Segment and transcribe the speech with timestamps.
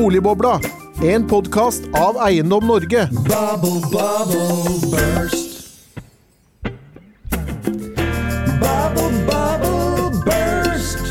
[0.00, 0.60] Boligbobla,
[1.04, 3.02] en podkast av Eiendom Norge.
[3.12, 5.50] Bubble, bubble, burst.
[8.62, 11.04] Bubble, bubble, burst.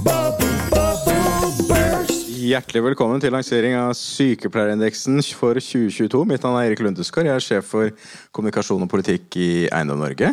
[0.00, 2.24] Bubble, bubble, burst.
[2.40, 6.24] Hjertelig velkommen til lansering av Sykepleierindeksen for 2022.
[6.32, 7.28] Mitt navn er Erik Lundeskår.
[7.28, 7.92] Jeg er sjef for
[8.32, 10.32] kommunikasjon og politikk i Eiendom Norge.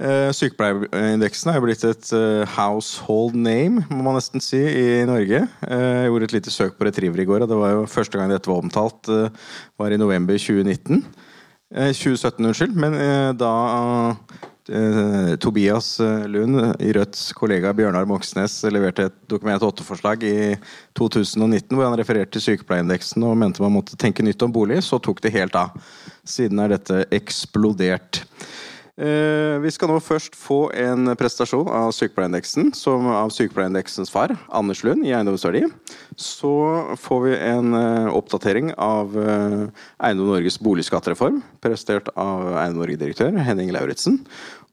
[0.00, 5.42] Eh, Sykepleierindeksen er blitt et eh, household name, må man nesten si, i Norge.
[5.66, 8.16] Eh, Jeg gjorde et lite søk på Retriever i går, og det var jo første
[8.20, 9.10] gang dette var omtalt,
[9.80, 11.02] var i november 2019.
[11.74, 12.78] Eh, 2017, unnskyld.
[12.78, 12.96] Men
[13.36, 13.52] da
[15.42, 15.96] Tobias
[16.30, 20.36] Lund, i Rødts kollega Bjørnar Moxnes, leverte et Dokument 8-forslag i
[20.96, 25.02] 2019 hvor han refererte til sykepleierindeksen og mente man måtte tenke nytt om bolig, så
[25.02, 25.74] tok det helt av.
[26.22, 28.22] Siden er dette eksplodert.
[29.00, 34.82] Eh, Vi skal nå først få en prestasjon av sykepleierindeksen som av sykepleierindeksens far, Anders
[34.84, 35.62] Lund, i Eiendomsverdi.
[36.20, 36.52] Så
[37.00, 39.64] får vi en eh, oppdatering av eh,
[40.04, 44.20] Eiendom Norges boligskattereform, prestert av Eiendom Norge-direktør Henning Lauritzen.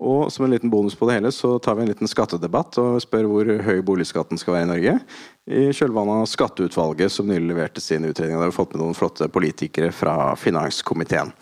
[0.03, 2.99] Og som en liten bonus på det hele, så tar vi en liten skattedebatt og
[3.03, 4.99] spør hvor høy boligskatten skal være i Norge.
[5.47, 8.39] I kjølvannet av Skatteutvalget som nylig leverte sin utredning.
[8.39, 11.35] Da har fått med noen flotte politikere fra finanskomiteen.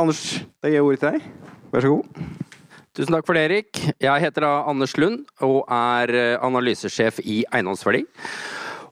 [0.00, 1.24] Anders, da gir jeg ordet til deg.
[1.74, 2.20] Vær så god.
[2.96, 3.80] Tusen takk for det, Erik.
[4.00, 8.06] Jeg heter da Anders Lund og er eh, analysesjef i Eiendomsverdi.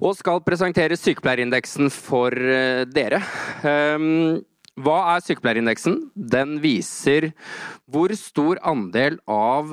[0.04, 3.22] Og skal presentere sykepleierindeksen for eh, dere.
[3.64, 4.42] Ehm,
[4.78, 5.96] Hva er sykepleierindeksen?
[6.12, 7.30] Den viser
[7.88, 9.72] hvor stor andel av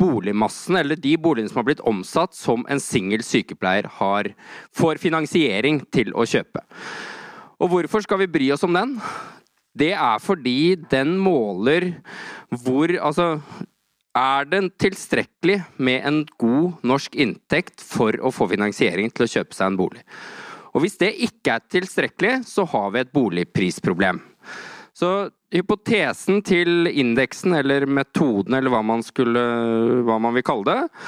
[0.00, 4.32] boligmassen, eller de boligene som har blitt omsatt, som en singel sykepleier har,
[4.74, 6.64] får finansiering til å kjøpe.
[7.62, 8.96] Og hvorfor skal vi bry oss om den?
[9.78, 11.94] Det er fordi den måler
[12.64, 13.40] hvor Altså,
[14.12, 19.56] er det tilstrekkelig med en god norsk inntekt for å få finansiering til å kjøpe
[19.56, 20.02] seg en bolig?
[20.72, 24.20] Og hvis det ikke er tilstrekkelig, så har vi et boligprisproblem.
[24.92, 29.40] Så hypotesen til indeksen, eller metoden, eller hva man, skulle,
[30.04, 31.04] hva man vil kalle det,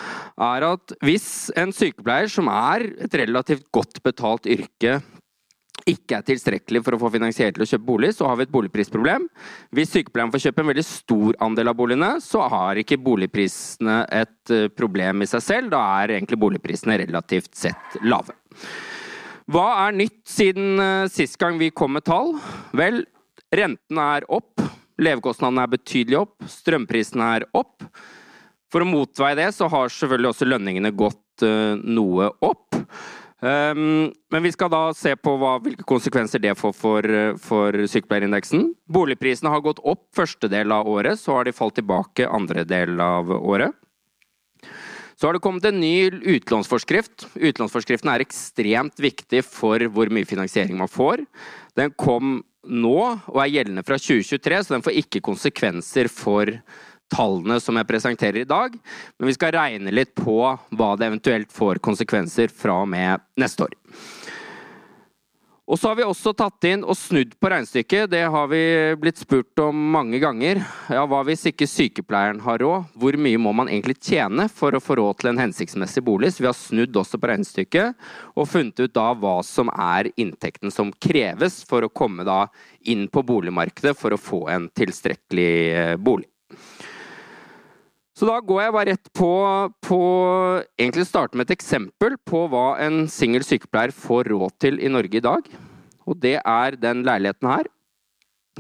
[0.48, 1.28] er at hvis
[1.60, 4.98] en sykepleier som er et relativt godt betalt yrke,
[5.88, 8.52] ikke er tilstrekkelig for å få finansiert til å kjøpe bolig, så har vi et
[8.54, 9.26] boligprisproblem.
[9.74, 14.54] Hvis sykepleieren får kjøpe en veldig stor andel av boligene, så har ikke boligprisene et
[14.54, 15.72] eh, problem i seg selv.
[15.74, 18.36] Da er egentlig boligprisene relativt sett lave.
[19.52, 22.32] Hva er nytt siden eh, sist gang vi kom med tall?
[22.72, 23.02] Vel,
[23.52, 24.64] rentene er opp.
[25.04, 26.48] Levekostnadene er betydelig opp.
[26.48, 27.84] Strømprisene er opp.
[28.72, 32.80] For å motveie det, så har selvfølgelig også lønningene gått eh, noe opp.
[33.44, 37.08] Um, men vi skal da se på hva, hvilke konsekvenser det får for,
[37.44, 38.70] for sykepleierindeksen.
[38.88, 42.96] Boligprisene har gått opp første del av året, så har de falt tilbake andre del
[43.04, 43.76] av året.
[45.14, 47.28] Så har det kommet en ny utlånsforskrift.
[47.36, 51.22] Utlånsforskriften er ekstremt viktig for hvor mye finansiering man får.
[51.78, 56.48] Den kom nå og er gjeldende fra 2023, så den får ikke konsekvenser for
[57.12, 58.76] tallene som jeg presenterer i dag.
[59.18, 63.68] Men vi skal regne litt på hva det eventuelt får konsekvenser fra og med neste
[63.68, 63.76] år.
[65.64, 68.10] Og så har vi også tatt inn og snudd på regnestykket.
[68.12, 68.60] Det har vi
[69.00, 70.60] blitt spurt om mange ganger.
[70.92, 72.90] Ja, hva hvis ikke sykepleieren har råd?
[73.00, 76.34] Hvor mye må man egentlig tjene for å få råd til en hensiktsmessig bolig?
[76.34, 78.04] Så vi har snudd også på regnestykket
[78.36, 82.42] og funnet ut da hva som er inntekten som kreves for å komme da
[82.84, 86.28] inn på boligmarkedet for å få en tilstrekkelig eh, bolig.
[88.14, 89.30] Så da går jeg bare rett på,
[89.82, 90.00] på
[90.78, 95.18] egentlig starte med et eksempel på hva en singel sykepleier får råd til i Norge
[95.18, 95.48] i dag.
[96.06, 97.66] Og det er den leiligheten her.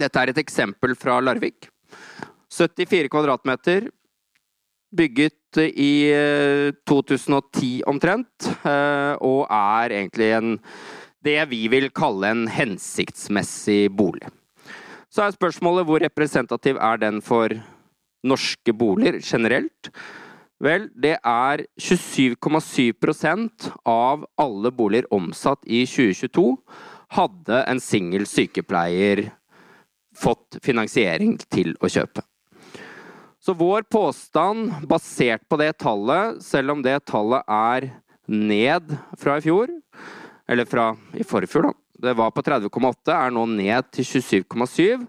[0.00, 1.68] Dette er et eksempel fra Larvik.
[2.50, 3.86] 74 kvadratmeter.
[4.94, 6.10] Bygget i
[6.90, 8.50] 2010 omtrent.
[8.66, 10.58] eh, Og er egentlig en
[11.24, 14.28] det vi vil kalle en hensiktsmessig bolig.
[15.08, 17.54] Så er spørsmålet hvor representativ er den for
[18.24, 19.90] norske boliger generelt?
[20.64, 26.46] Vel, det er 27,7% av alle boliger omsatt i 2022
[27.14, 29.26] hadde en singel sykepleier
[30.14, 32.22] fått finansiering til å kjøpe.
[33.44, 37.90] Så vår påstand, basert på det tallet, selv om det tallet er
[38.30, 39.72] ned fra i fjor,
[40.48, 41.74] eller fra i forfjor, da,
[42.06, 45.04] det var på 30,8, er nå ned til 27,7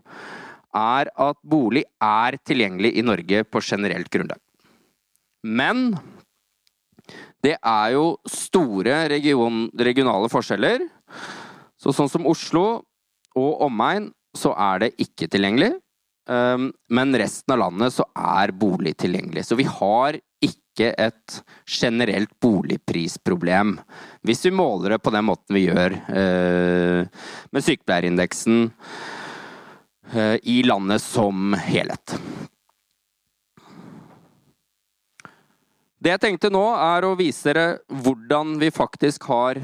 [0.76, 4.42] er at bolig er tilgjengelig i Norge på generelt grunnlag.
[5.46, 5.94] Men
[7.46, 10.86] det er jo store region, regionale forskjeller.
[11.78, 12.66] Så sånn som Oslo
[13.36, 15.76] og omegn, så er det ikke tilgjengelig.
[16.26, 19.46] Um, men resten av landet så er bolig tilgjengelig.
[19.46, 21.36] Så vi har ikke et
[21.70, 23.76] generelt boligprisproblem.
[24.26, 27.22] Hvis vi måler det på den måten vi gjør eh,
[27.54, 28.66] med sykepleierindeksen
[30.14, 32.14] i landet som helhet.
[36.06, 39.58] Det jeg tenkte nå, er å vise dere hvordan vi faktisk har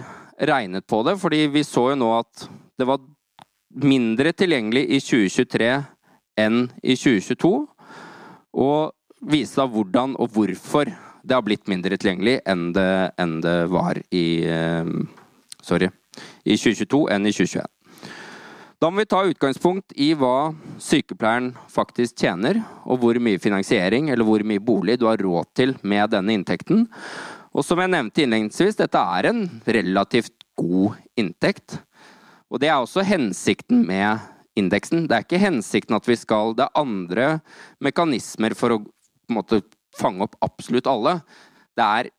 [0.50, 1.14] regnet på det.
[1.22, 2.48] Fordi vi så jo nå at
[2.82, 3.04] det var
[3.86, 5.70] mindre tilgjengelig i 2023
[6.42, 7.52] enn i 2022.
[8.66, 10.90] Og vise da hvordan og hvorfor
[11.22, 12.90] det har blitt mindre tilgjengelig enn det,
[13.22, 14.96] enn det var i eh,
[15.62, 15.92] Sorry.
[16.42, 17.70] I 2022 enn i 2021.
[18.82, 22.58] Da må vi ta utgangspunkt i hva sykepleieren faktisk tjener,
[22.90, 26.88] og hvor mye finansiering eller hvor mye bolig du har råd til med denne inntekten.
[27.54, 31.78] Og som jeg nevnte innledningsvis, dette er en relativt god inntekt.
[32.50, 34.26] Og det er også hensikten med
[34.58, 35.06] indeksen.
[35.06, 37.28] Det er ikke hensikten at vi skal Det er andre
[37.86, 38.82] mekanismer for å
[39.30, 39.62] måte,
[39.94, 41.20] fange opp absolutt alle.
[41.78, 42.10] Det er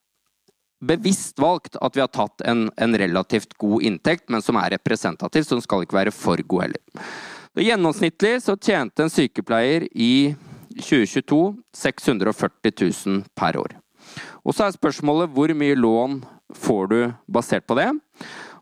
[0.83, 5.47] bevisst valgt at vi har tatt en, en, relativt god inntekt, men som er representativ,
[5.47, 7.07] så den skal ikke være for god heller.
[7.63, 10.35] Gjennomsnittlig så tjente en sykepleier i
[10.79, 11.41] 2022
[11.77, 13.77] 640 000 per år.
[14.43, 16.23] Og så er spørsmålet hvor mye lån
[16.59, 16.99] får du
[17.31, 17.91] basert på det?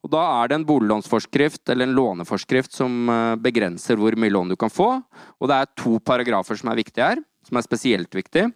[0.01, 4.53] Og Da er det en boliglånsforskrift eller en låneforskrift som eh, begrenser hvor mye lån
[4.53, 4.95] du kan få.
[5.41, 8.49] Og det er to paragrafer som er viktige her, som er spesielt viktige.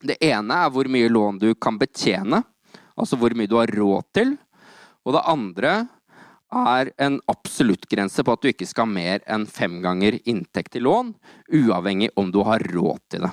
[0.00, 2.44] Det ene er hvor mye lån du kan betjene
[2.96, 4.34] altså hvor mye du har råd til.
[5.06, 5.74] Og det andre
[6.50, 10.82] er en absoluttgrense på at du ikke skal ha mer enn fem ganger inntekt i
[10.82, 11.14] lån,
[11.54, 13.32] uavhengig om du har råd til det.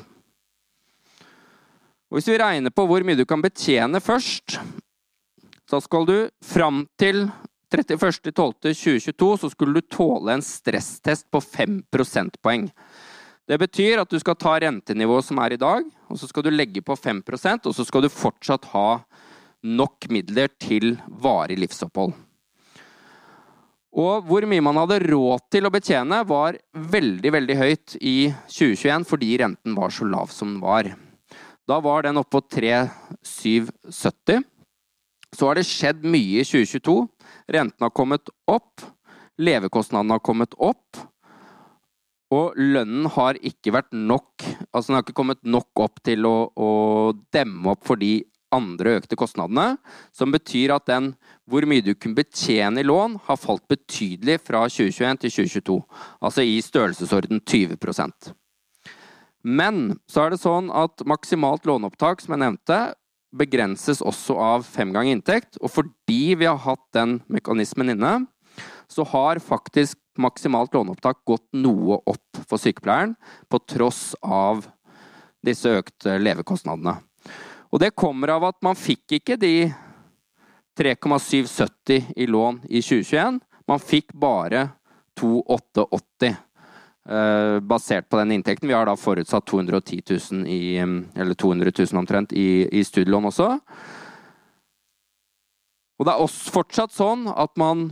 [2.08, 4.60] Og hvis vi regner på hvor mye du kan betjene først,
[5.68, 7.26] så skal du fram til
[7.76, 12.70] 31.12.2022 så skulle du tåle en stresstest på 5 prosentpoeng.
[13.48, 16.52] Det betyr at du skal ta rentenivået som er i dag, og så skal du
[16.52, 18.88] legge på 5% og så skal du fortsatt ha
[19.68, 22.16] nok midler til varig livsopphold.
[23.98, 29.08] Og hvor mye man hadde råd til å betjene, var veldig veldig høyt i 2021
[29.10, 30.92] fordi renten var så lav som den var.
[31.68, 34.46] Da var den oppe på 3,770.
[35.36, 36.96] Så har det skjedd mye i 2022.
[37.58, 38.86] Renten har kommet opp.
[39.42, 41.02] Levekostnadene har kommet opp.
[42.34, 46.52] Og lønnen har ikke vært nok Altså den har ikke kommet nok opp til å,
[46.52, 46.72] å
[47.32, 48.20] demme opp for de
[48.54, 49.78] andre økte kostnadene,
[50.16, 51.12] som betyr at den
[51.48, 55.80] hvor mye du kunne betjene i lån, har falt betydelig fra 2021 til 2022.
[56.22, 58.32] Altså i størrelsesorden 20%
[59.44, 62.80] Men så er det sånn at maksimalt låneopptak, som jeg nevnte,
[63.38, 65.60] begrenses også av fem ganger inntekt.
[65.62, 68.26] Og fordi vi har hatt den mekanismen inne,
[68.88, 73.16] så har faktisk maksimalt låneopptak gått noe opp for sykepleieren,
[73.52, 74.66] på tross av
[75.46, 76.98] disse økte levekostnadene.
[77.72, 79.70] Og det kommer av at man fikk ikke de
[80.78, 83.40] 3,770 i lån i 2021.
[83.68, 84.68] Man fikk bare
[85.20, 86.36] 2880
[87.10, 88.70] eh, basert på den inntekten.
[88.70, 90.78] Vi har da forutsatt 210 000 i,
[91.16, 93.50] eller 200 000 omtrent i, i studielån også.
[95.98, 97.90] Og det er også fortsatt sånn at man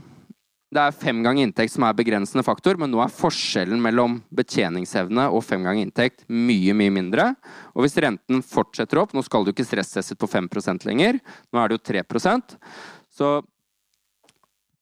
[0.76, 5.30] det er fem ganger inntekt som er begrensende faktor, men nå er forskjellen mellom betjeningsevne
[5.32, 7.32] og fem ganger inntekt mye, mye mindre.
[7.74, 11.72] Og hvis renten fortsetter opp, nå skal du ikke stresstestet på 5% lenger, nå er
[11.72, 12.04] det jo 3
[13.16, 13.30] så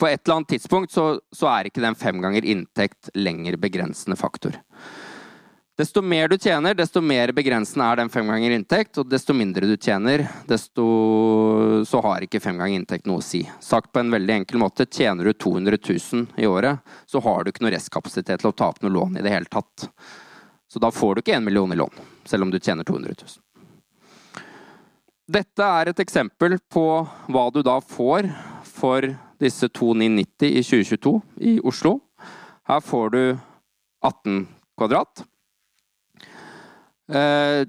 [0.04, 4.18] på et eller annet tidspunkt så, så er ikke den fem ganger inntekt lenger begrensende
[4.20, 4.58] faktor.
[5.76, 8.98] Desto mer du tjener, desto mer begrensende er den fem ganger inntekt.
[9.02, 10.84] Og desto mindre du tjener, desto
[11.90, 13.42] så har ikke fem ganger inntekt noe å si.
[13.58, 17.50] Sagt på en veldig enkel måte, tjener du 200 000 i året, så har du
[17.50, 19.88] ikke noe restkapasitet til å ta opp noe lån i det hele tatt.
[20.70, 24.46] Så da får du ikke én million i lån, selv om du tjener 200 000.
[25.34, 26.88] Dette er et eksempel på
[27.34, 28.30] hva du da får
[28.70, 29.10] for
[29.42, 31.98] disse 2990 i 2022 i Oslo.
[32.70, 33.22] Her får du
[34.06, 34.44] 18
[34.78, 35.26] kvadrat.
[37.12, 37.66] Eh,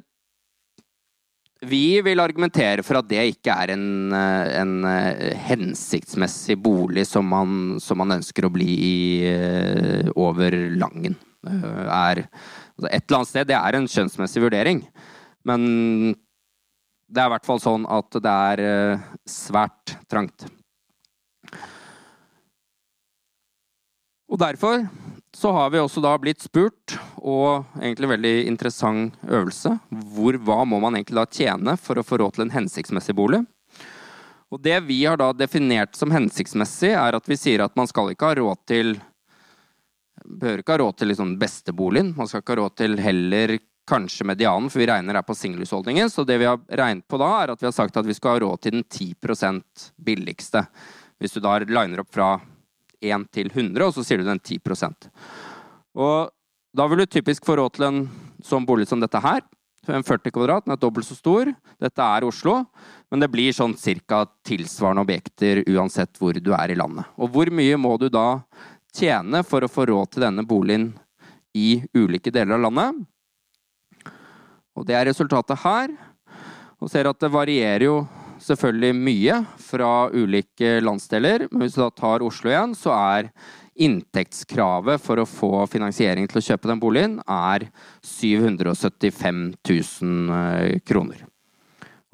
[1.64, 7.26] vi vil argumentere for at det ikke er en, eh, en eh, hensiktsmessig bolig som
[7.26, 8.98] man, som man, ønsker å bli i
[10.14, 11.16] over Langen.
[11.44, 12.24] Er,
[12.76, 14.80] altså et eller annet sted, det er en skjønnsmessig vurdering,
[15.44, 15.64] men
[17.04, 20.46] det er i hvert fall sånn at det er svært trangt.
[24.32, 24.86] Og derfor
[25.44, 29.74] så har vi også da blitt spurt, og egentlig veldig interessant øvelse,
[30.14, 33.42] hvor, hva må man egentlig da tjene for å få råd til en hensiktsmessig bolig?
[34.48, 38.08] Og det vi har da definert som hensiktsmessig, er at vi sier at man skal
[38.14, 38.96] ikke ha råd til
[40.24, 42.14] Bør ikke ha råd til liksom besteboligen.
[42.16, 43.52] Man skal ikke ha råd til heller
[43.84, 46.08] kanskje medianen, for vi regner her på singelhusholdningen.
[46.08, 48.38] Så det vi har regnet på da, er at vi har sagt at vi skal
[48.38, 50.64] ha råd til den 10% billigste.
[51.20, 52.30] Hvis du da liner opp fra
[53.04, 55.08] 1 til 100, og så sier du den 10%
[55.94, 56.32] Og
[56.74, 58.00] da vil du typisk få råd til en
[58.42, 59.44] sånn bolig som dette her.
[59.86, 61.50] En 40 kvadrat, den er dobbelt så stor.
[61.82, 62.62] Dette er Oslo,
[63.12, 67.06] men det blir sånn cirka tilsvarende objekter uansett hvor du er i landet.
[67.20, 68.40] Og hvor mye må du da
[68.96, 70.92] tjene for å få råd til denne boligen
[71.54, 73.04] i ulike deler av landet?
[74.74, 75.92] Og det er resultatet her.
[76.82, 77.98] Og ser at det varierer jo
[78.44, 81.46] selvfølgelig mye fra ulike landsdeler.
[81.50, 83.30] Men hvis du da tar Oslo igjen, så er
[83.74, 87.66] inntektskravet for å få finansiering til å kjøpe den boligen er
[88.06, 91.24] 775 000 eh, kroner.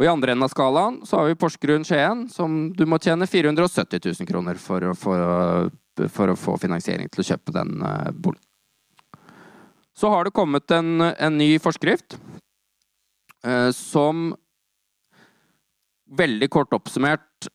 [0.00, 4.00] Og I andre enden av skalaen så har vi Porsgrunn-Skien, som du må tjene 470
[4.22, 5.68] 000 kroner for å, for,
[6.08, 8.46] for å få finansiering til å kjøpe den eh, boligen.
[10.00, 12.16] Så har det kommet en, en ny forskrift
[13.44, 14.34] Eh, som
[16.10, 17.48] veldig kort oppsummert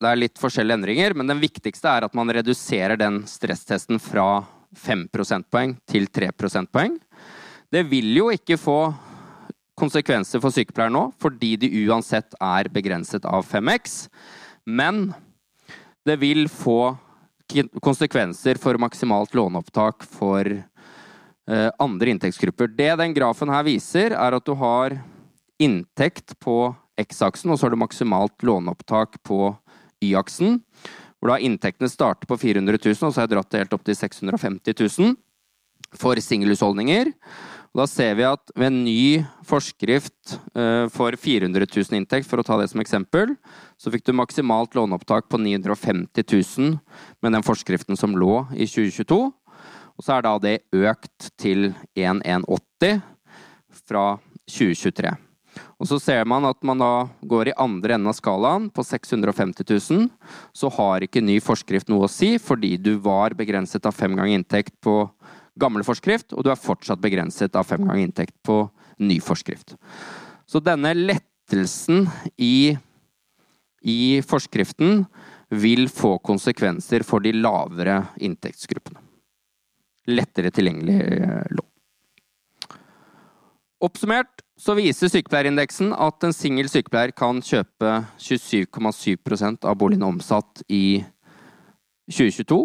[0.00, 4.46] Det er litt forskjellige endringer, men den viktigste er at man reduserer den stresstesten fra
[4.72, 6.94] 5 prosentpoeng til 3 prosentpoeng.
[7.68, 8.78] Det vil jo ikke få
[9.76, 14.06] konsekvenser for sykepleiere nå, fordi de uansett er begrenset av 5X.
[14.64, 15.10] Men
[16.08, 16.96] det vil få
[17.84, 20.48] konsekvenser for maksimalt låneopptak for
[21.50, 22.68] Eh, andre inntektsgrupper.
[22.68, 24.94] Det den grafen her viser, er at du har
[25.58, 26.70] inntekt på
[27.00, 29.54] X-aksen, og så har du maksimalt låneopptak på
[30.04, 30.60] Y-aksen.
[31.20, 33.84] Hvor da inntektene starter på 400 000, og så har jeg dratt det helt opp
[33.84, 35.18] til 650 000
[36.00, 37.10] for singelhusholdninger.
[37.76, 42.46] Da ser vi at ved en ny forskrift uh, for 400 000 inntekt, for å
[42.46, 43.36] ta det som eksempel,
[43.78, 46.78] så fikk du maksimalt låneopptak på 950 000
[47.22, 49.20] med den forskriften som lå i 2022.
[50.00, 53.02] Og så er da det økt til 1180
[53.86, 54.06] fra
[54.50, 55.29] 2023.
[55.80, 56.92] Og så ser man at man da
[57.26, 60.08] går i andre enden av skalaen, på 650 000.
[60.56, 64.38] Så har ikke ny forskrift noe å si, fordi du var begrenset av fem ganger
[64.38, 65.02] inntekt på
[65.60, 68.62] gammel forskrift, og du er fortsatt begrenset av fem ganger inntekt på
[69.00, 69.76] ny forskrift.
[70.48, 72.72] Så denne lettelsen i,
[73.82, 75.04] i forskriften
[75.50, 79.10] vil få konsekvenser for de lavere inntektsgruppene
[80.10, 81.66] lettere tilgjengelig eh, lån.
[83.80, 91.00] Oppsummert så viser sykepleierindeksen at en singel sykepleier kan kjøpe 27,7% av boligene omsatt i
[92.10, 92.60] 2022.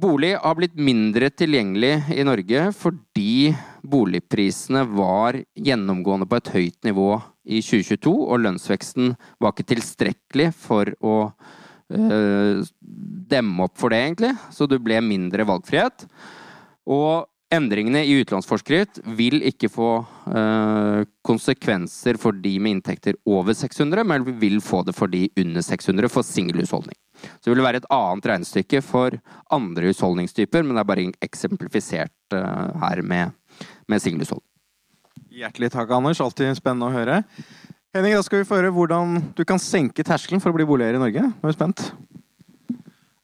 [0.00, 3.50] Bolig har blitt mindre tilgjengelig i Norge fordi
[3.82, 7.08] boligprisene var gjennomgående på et høyt nivå
[7.50, 11.16] i 2022, og lønnsveksten var ikke tilstrekkelig for å
[11.90, 12.62] øh,
[13.32, 14.34] demme opp for det, egentlig.
[14.54, 16.06] Så det ble mindre valgfrihet.
[16.86, 24.04] Og endringene i utlånsforskrift vil ikke få uh, konsekvenser for de med inntekter over 600,
[24.06, 26.96] men vi vil få det for de under 600 for singelhusholdning.
[27.20, 29.18] Så det vil være et annet regnestykke for
[29.52, 33.34] andre husholdningstyper, men det er bare eksemplifisert uh, her med,
[33.90, 34.46] med singelhusholdning.
[35.30, 36.22] Hjertelig takk, Anders.
[36.22, 37.20] Alltid spennende å høre.
[37.94, 40.98] Henning, da skal vi få høre hvordan du kan senke terskelen for å bli boligeier
[40.98, 41.26] i Norge.
[41.26, 41.88] Nå er vi spent.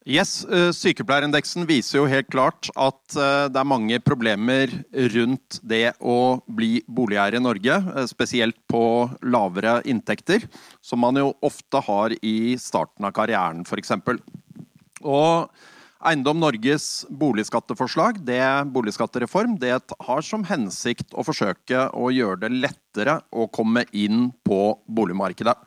[0.06, 4.70] Yes, eh, Sykepleierindeksen viser jo helt klart at eh, det er mange problemer
[5.16, 7.75] rundt det å bli boligeier i Norge.
[7.75, 8.82] Eh, spesielt på
[9.26, 10.46] lavere inntekter,
[10.78, 13.96] som man jo ofte har i starten av karrieren, f.eks.
[15.02, 15.50] Og
[16.06, 19.75] Eiendom Norges boligskatteforslag, det boligskattereform, det
[20.06, 25.58] har som hensikt å forsøke å gjøre det lettere å komme inn på boligmarkedet.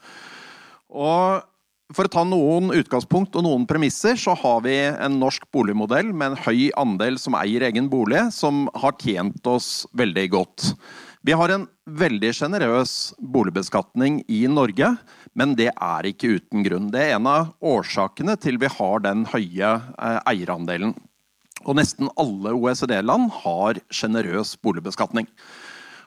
[0.96, 1.44] Og
[1.96, 6.32] for å ta noen utgangspunkt og noen premisser, så har vi en norsk boligmodell med
[6.34, 10.74] en høy andel som eier egen bolig, som har tjent oss veldig godt.
[11.26, 11.66] Vi har en
[12.00, 14.94] veldig sjenerøs boligbeskatning i Norge,
[15.36, 16.88] men det er ikke uten grunn.
[16.94, 20.94] Det er en av årsakene til vi har den høye eh, eierandelen.
[21.66, 25.28] Og nesten alle OECD-land har sjenerøs boligbeskatning.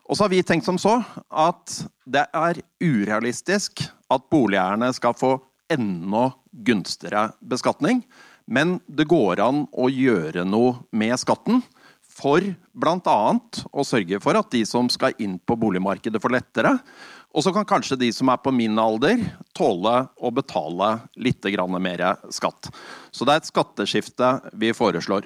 [0.09, 5.37] Og så har vi tenkt som så at det er urealistisk at boligeierne skal få
[5.73, 8.03] enda gunstigere beskatning.
[8.47, 11.63] Men det går an å gjøre noe med skatten
[12.13, 12.45] for
[12.77, 13.19] bl.a.
[13.73, 16.75] å sørge for at de som skal inn på boligmarkedet, får lettere.
[17.33, 19.23] Og så kan kanskje de som er på min alder,
[19.57, 21.47] tåle å betale litt
[21.81, 22.69] mer skatt.
[23.11, 25.25] Så det er et skatteskifte vi foreslår.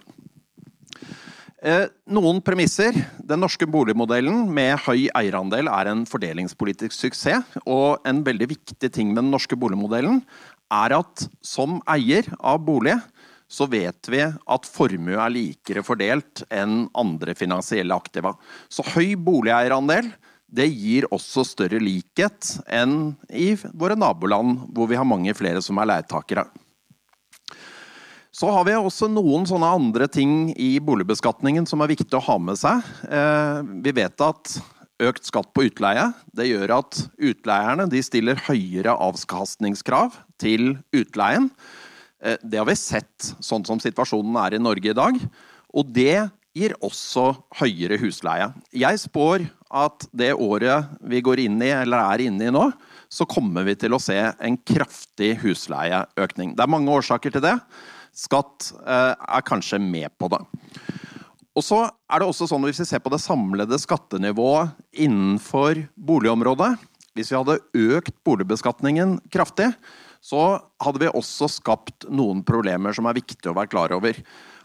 [1.66, 2.94] Eh, noen premisser.
[3.26, 7.56] Den norske boligmodellen med høy eierandel er en fordelingspolitisk suksess.
[7.66, 10.20] Og en veldig viktig ting med den norske boligmodellen
[10.70, 12.94] er at som eier av bolig,
[13.50, 18.36] så vet vi at formue er likere fordelt enn andre finansielle aktiva.
[18.70, 20.12] Så høy boligeierandel
[20.46, 25.82] det gir også større likhet enn i våre naboland, hvor vi har mange flere som
[25.82, 26.46] er leietakere.
[28.36, 32.34] Så har vi også noen sånne andre ting i boligbeskatningen som er viktig å ha
[32.42, 32.82] med seg.
[33.08, 34.58] Eh, vi vet at
[35.06, 41.48] økt skatt på utleie det gjør at utleierne stiller høyere avkastningskrav til utleien.
[42.20, 45.16] Eh, det har vi sett sånn som situasjonen er i Norge i dag.
[45.72, 48.52] Og det gir også høyere husleie.
[48.68, 52.68] Jeg spår at det året vi går inn i, eller er inne i nå,
[53.08, 56.52] så kommer vi til å se en kraftig husleieøkning.
[56.52, 57.58] Det er mange årsaker til det.
[58.16, 60.40] Skatt eh, er kanskje med på det.
[61.56, 66.74] Og så er det også sånn Hvis vi ser på det samlede skattenivået innenfor boligområdet
[67.16, 67.60] Hvis vi hadde
[67.96, 69.70] økt boligbeskatningen kraftig,
[70.20, 74.16] så hadde vi også skapt noen problemer som er viktig å være klar over.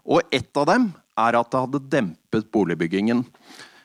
[0.04, 0.88] Og ett av dem
[1.20, 3.22] er at det hadde dempet boligbyggingen.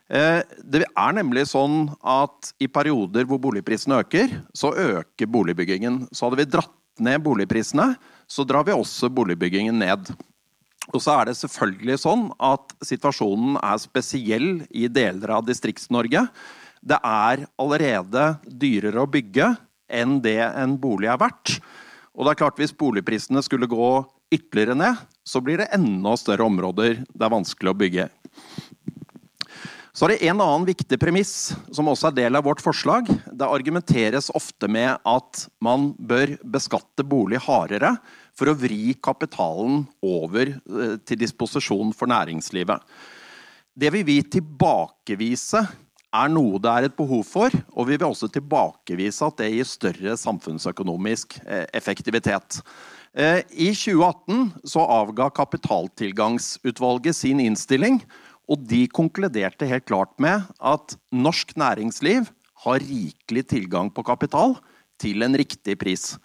[0.09, 6.07] Eh, det er nemlig sånn at i perioder hvor boligprisene øker, så øker boligbyggingen.
[6.11, 7.91] Så hadde vi dratt ned boligprisene,
[8.27, 10.11] så drar vi også boligbyggingen ned.
[10.93, 16.27] Og så er det selvfølgelig sånn at situasjonen er spesiell i deler av Distrikts-Norge.
[16.87, 19.53] Det er allerede dyrere å bygge
[19.87, 21.57] enn det en bolig er verdt.
[22.17, 23.89] Og det er klart Hvis boligprisene skulle gå
[24.33, 28.07] ytterligere ned, så blir det enda større områder det er vanskelig å bygge.
[29.97, 33.07] Så er det en annen viktig premiss, som også er del av vårt forslag.
[33.33, 37.95] Det argumenteres ofte med at man bør beskatte bolig hardere
[38.37, 42.85] for å vri kapitalen over eh, til disposisjon for næringslivet.
[43.73, 48.29] Det vil vi tilbakevise er noe det er et behov for, og vi vil også
[48.37, 52.61] tilbakevise at det gir større samfunnsøkonomisk eh, effektivitet.
[53.17, 58.03] Eh, I 2018 så avga Kapitaltilgangsutvalget sin innstilling,
[58.47, 62.29] og de konkluderte helt klart med at norsk næringsliv
[62.63, 64.55] har rikelig tilgang på kapital
[65.01, 66.15] til en riktig pris.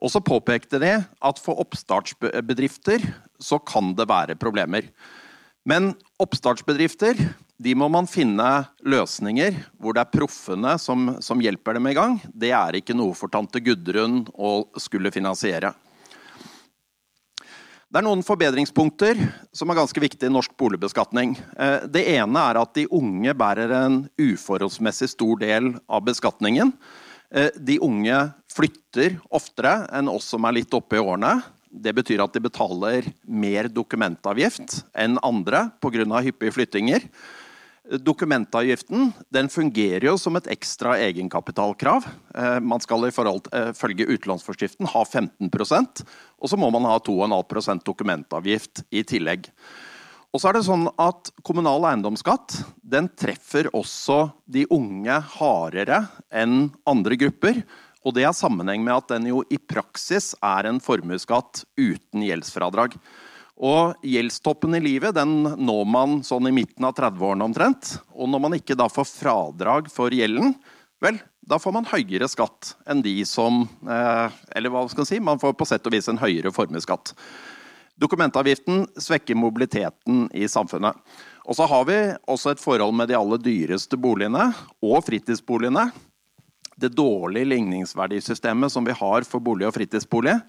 [0.00, 3.04] Og så påpekte de at for oppstartsbedrifter
[3.42, 4.86] så kan det være problemer.
[5.64, 7.18] Men oppstartsbedrifter
[7.64, 8.48] de må man finne
[8.82, 12.18] løsninger hvor det er proffene som, som hjelper dem i gang.
[12.34, 15.72] Det er ikke noe for tante Gudrun å skulle finansiere.
[17.94, 19.20] Det er noen forbedringspunkter
[19.54, 21.36] som er ganske viktige i norsk boligbeskatning.
[21.54, 26.72] Eh, det ene er at de unge bærer en uforholdsmessig stor del av beskatningen.
[27.30, 28.16] Eh, de unge
[28.50, 31.36] flytter oftere enn oss som er litt oppe i årene.
[31.70, 36.18] Det betyr at de betaler mer dokumentavgift enn andre pga.
[36.18, 37.06] hyppige flyttinger.
[37.84, 42.06] Dokumentavgiften den fungerer jo som et ekstra egenkapitalkrav.
[42.32, 46.04] Eh, man skal ifølge utlånsforskriften ha 15%
[46.44, 49.50] og så må man ha 2,5% dokumentavgift i tillegg.
[50.34, 56.02] Og så er det sånn at Kommunal eiendomsskatt den treffer også de unge hardere
[56.34, 57.62] enn andre grupper.
[58.04, 62.98] Og det har sammenheng med at den jo i praksis er en formuesskatt uten gjeldsfradrag.
[63.54, 67.92] Og gjeldstoppen i livet den når man sånn i midten av 30-årene omtrent.
[68.10, 70.56] Og når man ikke da får fradrag for gjelden,
[71.04, 75.20] vel, da får man høyere skatt enn de som eh, Eller hva skal man si,
[75.20, 77.14] man får på sett og vis en høyere formuesskatt.
[78.00, 80.96] Dokumentavgiften svekker mobiliteten i samfunnet.
[81.46, 84.48] Og så har vi også et forhold med de aller dyreste boligene
[84.82, 85.92] og fritidsboligene.
[86.74, 90.40] Det dårlige ligningsverdisystemet som vi har for bolig og fritidsbolig,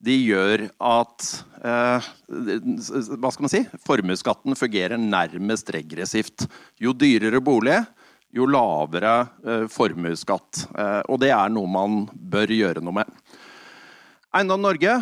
[0.00, 1.26] de gjør at
[1.60, 6.46] eh, hva skal man si, formuesskatten fungerer nærmest regressivt.
[6.80, 7.76] Jo dyrere bolig,
[8.32, 10.64] jo lavere eh, formuesskatt.
[10.72, 13.12] Eh, og det er noe man bør gjøre noe med.
[14.30, 14.94] Eiendom Norge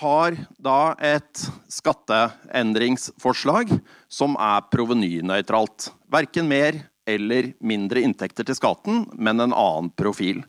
[0.00, 3.74] har da et skatteendringsforslag
[4.10, 5.90] som er provenynøytralt.
[6.10, 6.78] Verken mer
[7.10, 10.42] eller mindre inntekter til skatten, men en annen profil.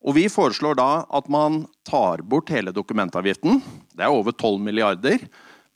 [0.00, 3.60] Og Vi foreslår da at man tar bort hele dokumentavgiften.
[3.92, 5.26] Det er over 12 milliarder.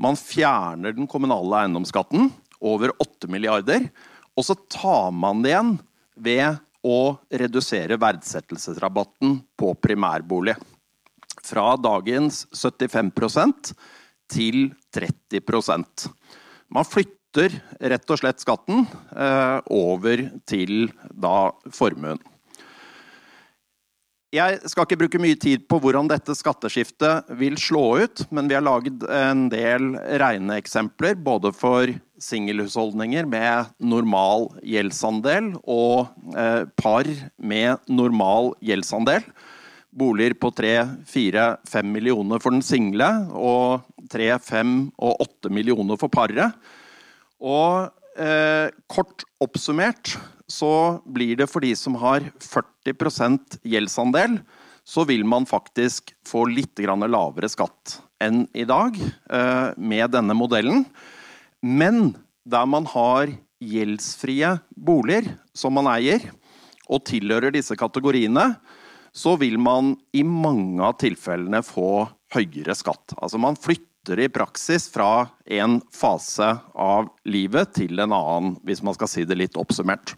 [0.01, 2.31] Man fjerner den kommunale eiendomsskatten,
[2.65, 3.91] over 8 milliarder.
[4.35, 5.75] Og så tar man det igjen
[6.17, 10.57] ved å redusere verdsettelsesrabatten på primærbolig.
[11.45, 13.75] Fra dagens 75%
[14.33, 16.07] til 30%
[16.73, 17.53] Man flytter
[17.93, 22.23] rett og slett skatten eh, over til da formuen.
[24.35, 28.57] Jeg skal ikke bruke mye tid på hvordan dette skatteskiftet vil slå ut, men vi
[28.57, 31.93] har laget en del regneeksempler både for
[32.25, 39.23] singelhusholdninger med normal gjeldsandel og eh, par med normal gjeldsandel.
[39.95, 46.59] Boliger på 3-4-5 millioner for den single og tre, fem og 8 millioner for paret.
[47.39, 47.87] Og
[48.19, 50.17] eh, kort oppsummert
[50.51, 54.39] så blir det for de som har 40% gjeldsandel,
[54.85, 60.85] så vil man faktisk få litt lavere skatt enn i dag eh, med denne modellen.
[61.61, 63.33] Men der man har
[63.65, 66.21] gjeldsfrie boliger som man eier,
[66.85, 68.55] og tilhører disse kategoriene,
[69.15, 72.05] så vil man i mange av tilfellene få
[72.35, 73.15] høyere skatt.
[73.17, 78.97] Altså man flytter i praksis fra en fase av livet til en annen, hvis man
[78.97, 80.13] skal si det litt oppsummert.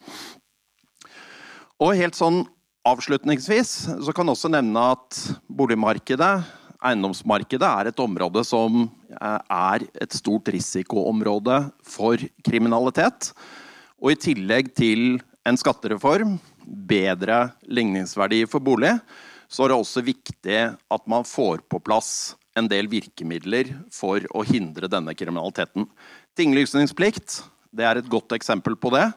[1.79, 2.43] Og helt sånn
[2.87, 3.73] avslutningsvis
[4.03, 6.33] så kan jeg også nevne at boligmarkedet,
[6.87, 13.31] eiendomsmarkedet, er et område som eh, er et stort risikoområde for kriminalitet.
[14.03, 18.97] Og i tillegg til en skattereform, bedre ligningsverdi for bolig,
[19.47, 24.45] så er det også viktig at man får på plass en del virkemidler for å
[24.49, 25.87] hindre denne kriminaliteten.
[26.37, 27.43] Tinglysningsplikt
[27.77, 29.11] det er et godt eksempel på det.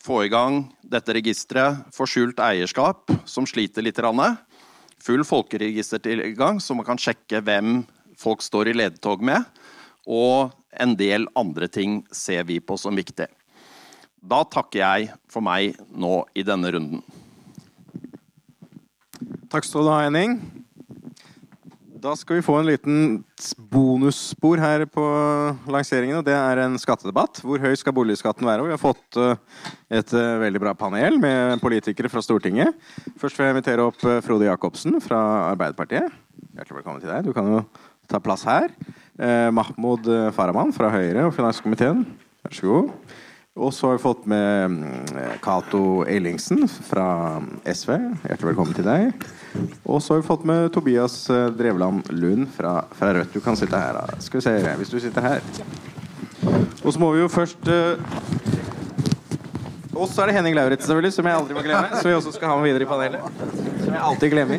[0.00, 4.00] Få i gang dette registeret for skjult eierskap, som sliter litt.
[5.04, 7.82] Full folkeregistertilgang, så man kan sjekke hvem
[8.16, 9.44] folk står i ledetog med.
[10.08, 13.28] Og en del andre ting ser vi på som viktig.
[14.24, 17.04] Da takker jeg for meg nå i denne runden.
[19.52, 20.38] Takk skal du ha, Henning.
[22.04, 22.96] Da skal vi få en liten
[23.72, 25.04] bonusspor her på
[25.72, 26.18] lanseringen.
[26.18, 27.40] og Det er en skattedebatt.
[27.40, 28.60] Hvor høy skal boligskatten være?
[28.60, 29.62] Og vi har fått eh,
[30.02, 32.76] et eh, veldig bra panel med politikere fra Stortinget.
[33.16, 35.22] Først vil jeg invitere opp eh, Frode Jacobsen fra
[35.54, 36.12] Arbeiderpartiet.
[36.52, 37.24] Hjertelig velkommen til deg.
[37.24, 37.64] Du kan jo
[38.10, 38.68] ta plass her.
[39.54, 42.04] Mahmoud Farahman fra Høyre og finanskomiteen.
[42.44, 43.14] Vær så god.
[43.54, 47.92] Og så har vi fått med mm, Cato Ellingsen fra SV.
[48.26, 49.12] Hjertelig velkommen til deg.
[49.86, 53.30] Og så har vi fått med Tobias eh, Drevland Lund fra, fra Rødt.
[53.30, 53.94] Du kan sitte her.
[53.94, 54.18] Da.
[54.18, 55.46] Skal vi se, hvis du sitter her.
[56.82, 57.94] Og så må vi jo først uh,
[59.94, 62.00] og så er det Henning Lauritz, selvfølgelig, som jeg aldri må glemme.
[62.00, 63.20] Som vi også skal ha med videre i panelet.
[63.84, 64.58] Som jeg alltid glemmer.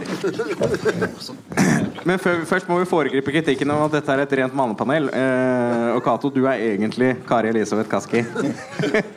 [2.06, 5.10] Men før, først må vi foregripe kritikken om at dette er et rent mannepanel.
[5.10, 8.22] Eh, og Cato, du er egentlig Kari Elisabeth Kaski.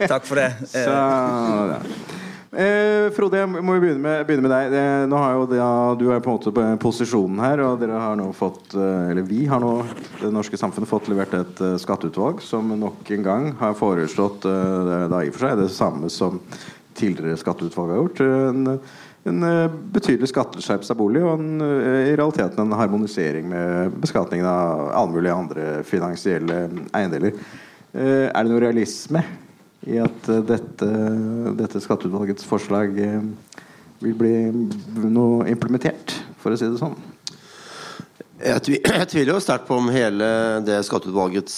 [0.07, 0.51] Takk for det.
[0.73, 1.81] Så, ja.
[2.49, 4.73] Eh, Frode, jeg må jo begynne med, begynne med deg.
[4.73, 7.81] Eh, nå har jo det, ja, du er på en måte på posisjonen her, og
[7.83, 9.75] dere har nå fått eh, Eller vi har nå,
[10.23, 14.79] det norske samfunnet, fått levert et uh, skatteutvalg som nok en gang har foreslått uh,
[14.87, 16.39] det, da i for seg det samme som
[16.97, 18.23] tidligere skatteutvalg har gjort.
[18.25, 18.79] En,
[19.29, 19.49] en
[19.93, 25.37] betydelig skatteskjerpelse av bolig og en, i realiteten en harmonisering med beskatningen av alle mulige
[25.37, 26.65] andre finansielle
[26.97, 27.37] eiendeler.
[27.93, 29.23] er det noe realisme
[29.87, 30.89] i at eh, dette,
[31.59, 33.21] dette skatteutvalgets forslag eh,
[34.03, 34.35] vil bli
[35.11, 36.97] noe implementert, for å si det sånn?
[38.39, 40.29] Jeg, tviler jo sterkt på om hele
[40.67, 41.57] det skatteutvalgets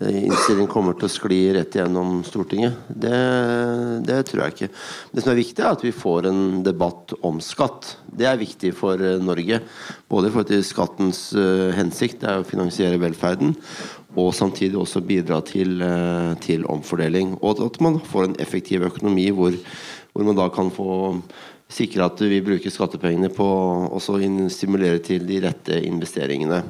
[0.00, 2.76] uh, innstilling kommer til å skli rett gjennom Stortinget.
[2.88, 3.14] Det,
[4.08, 4.70] det, tror jeg ikke.
[5.12, 7.94] Det som er viktig, er at vi får en debatt om skatt.
[8.06, 9.60] Det er viktig for Norge.
[10.10, 13.56] Både i forhold til skattens uh, hensikt, det er å finansiere velferden,
[14.18, 17.36] og samtidig også bidra til, uh, til omfordeling.
[17.42, 19.56] Og at man får en effektiv økonomi hvor,
[20.12, 20.90] hvor man da kan få
[21.68, 23.46] sikre at vi bruker skattepengene på
[23.92, 26.62] å stimulere til de rette investeringene.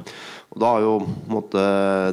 [0.49, 0.93] Og Da har jo
[1.29, 1.63] måtte,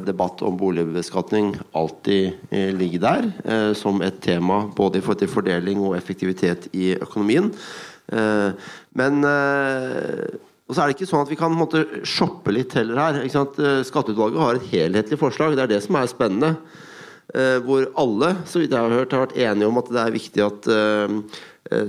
[0.05, 5.31] debatt om boligbeskatning alltid eh, ligget der eh, som et tema, både i forhold til
[5.31, 7.49] fordeling og effektivitet i økonomien.
[8.13, 8.51] Eh,
[8.97, 12.99] men eh, og så er det ikke sånn at vi kan måtte, shoppe litt heller
[12.99, 13.19] her.
[13.23, 15.55] Eh, Skatteutvalget har et helhetlig forslag.
[15.57, 16.53] Det er det som er spennende.
[17.33, 20.19] Eh, hvor alle så vidt jeg har hørt, har vært enige om at det er
[20.21, 20.73] viktig at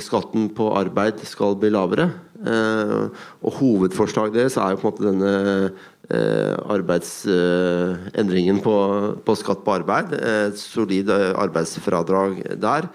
[0.03, 2.09] skatten på arbeid skal bli lavere.
[2.39, 5.71] Og hovedforslaget deres er jo på en måte denne
[6.09, 8.75] Eh, arbeidsendringen eh, på,
[9.21, 10.15] på, skatt på arbeid.
[10.17, 12.89] Et solid eh, arbeidsfradrag der.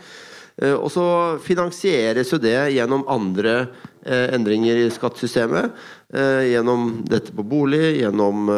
[0.77, 1.03] Og så
[1.41, 3.71] finansieres jo det gjennom andre
[4.05, 5.71] endringer i skattesystemet.
[6.13, 8.51] Gjennom dette på bolig, gjennom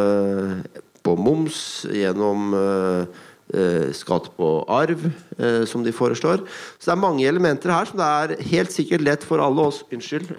[1.08, 2.52] på moms, gjennom
[3.96, 5.04] skatt på arv,
[5.70, 6.42] som de foreslår.
[6.80, 9.84] Så det er mange elementer her som det er helt sikkert lett for alle oss
[9.94, 10.34] unnskyld,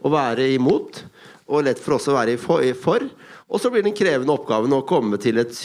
[0.00, 1.02] å være imot.
[1.50, 3.02] Og lett for oss å være for.
[3.50, 5.56] Og så blir den krevende oppgaven å komme til et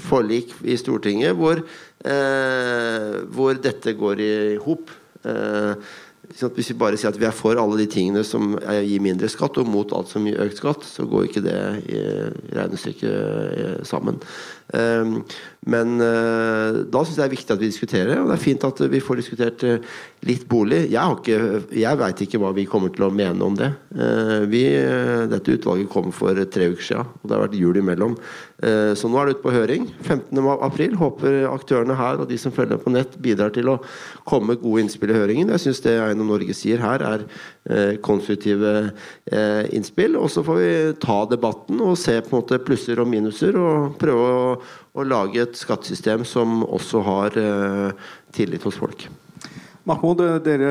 [0.00, 1.60] forlik i Stortinget hvor,
[3.28, 4.88] hvor dette går i hop.
[6.30, 9.60] Hvis vi bare sier at vi er for alle de tingene som gir mindre skatt,
[9.60, 12.00] og mot alt som gir økt skatt, så går ikke det i
[12.56, 14.16] regnestykket sammen.
[14.74, 15.20] Eh,
[15.68, 18.62] Men eh, da syns jeg det er viktig at vi diskuterer, og det er fint
[18.64, 19.82] at vi får diskutert eh,
[20.24, 20.86] litt bolig.
[20.88, 23.68] Jeg, har ikke, jeg veit ikke hva vi kommer til å mene om det.
[23.92, 24.62] Eh, Vi,
[25.30, 28.16] dette utvalget kom for tre uker siden, og det har vært jul imellom.
[28.60, 30.36] Så nå er det ute på høring 15.
[30.60, 30.92] april.
[31.00, 33.78] Håper aktørene her og de som følger på nett, bidrar til å
[34.28, 35.52] komme med gode innspill i høringen.
[35.54, 38.90] Jeg syns det Eiendom Norge sier her, er konstruktive
[39.72, 40.18] innspill.
[40.20, 40.68] Og så får vi
[41.00, 44.44] ta debatten og se på en måte plusser og minuser, og prøve å,
[44.92, 49.08] å lage et skattesystem som også har eh, tillit hos folk.
[49.88, 50.70] Mahmoud, dere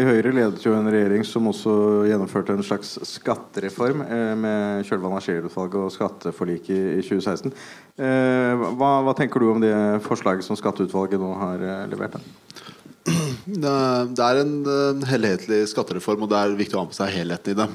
[0.00, 1.72] i Høyre ledet jo en regjering som også
[2.08, 7.52] gjennomførte en slags skattereform eh, med kjølvann av Scheel-utvalget og skatteforliket i, i 2016.
[8.00, 9.74] Eh, hva, hva tenker du om det
[10.06, 12.16] forslaget som skatteutvalget nå har levert?
[12.16, 12.67] Da?
[13.48, 17.58] Det er en helhetlig skattereform, og det er viktig å ha med seg helheten i
[17.58, 17.68] det.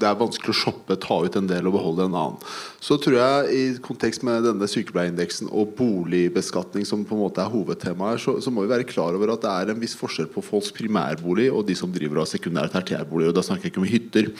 [0.00, 2.40] Det er vanskelig å shoppe, ta ut en del og beholde en annen.
[2.82, 7.52] Så tror jeg i kontekst med denne sykepleierindeksen og boligbeskatning, som på en måte er
[7.52, 10.44] hovedtemaet så, så må vi være klar over at det er en viss forskjell på
[10.44, 13.30] folks primærbolig og de som driver av sekundær- og tertiærbolig.
[13.30, 14.30] Og da snakker jeg ikke om hytter.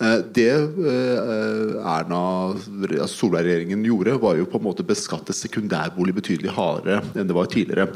[0.00, 2.22] Eh, Det eh, Erna
[3.10, 7.90] Solberg-regjeringen gjorde, var jo på en måte beskatte sekundærbolig betydelig hardere enn det var tidligere.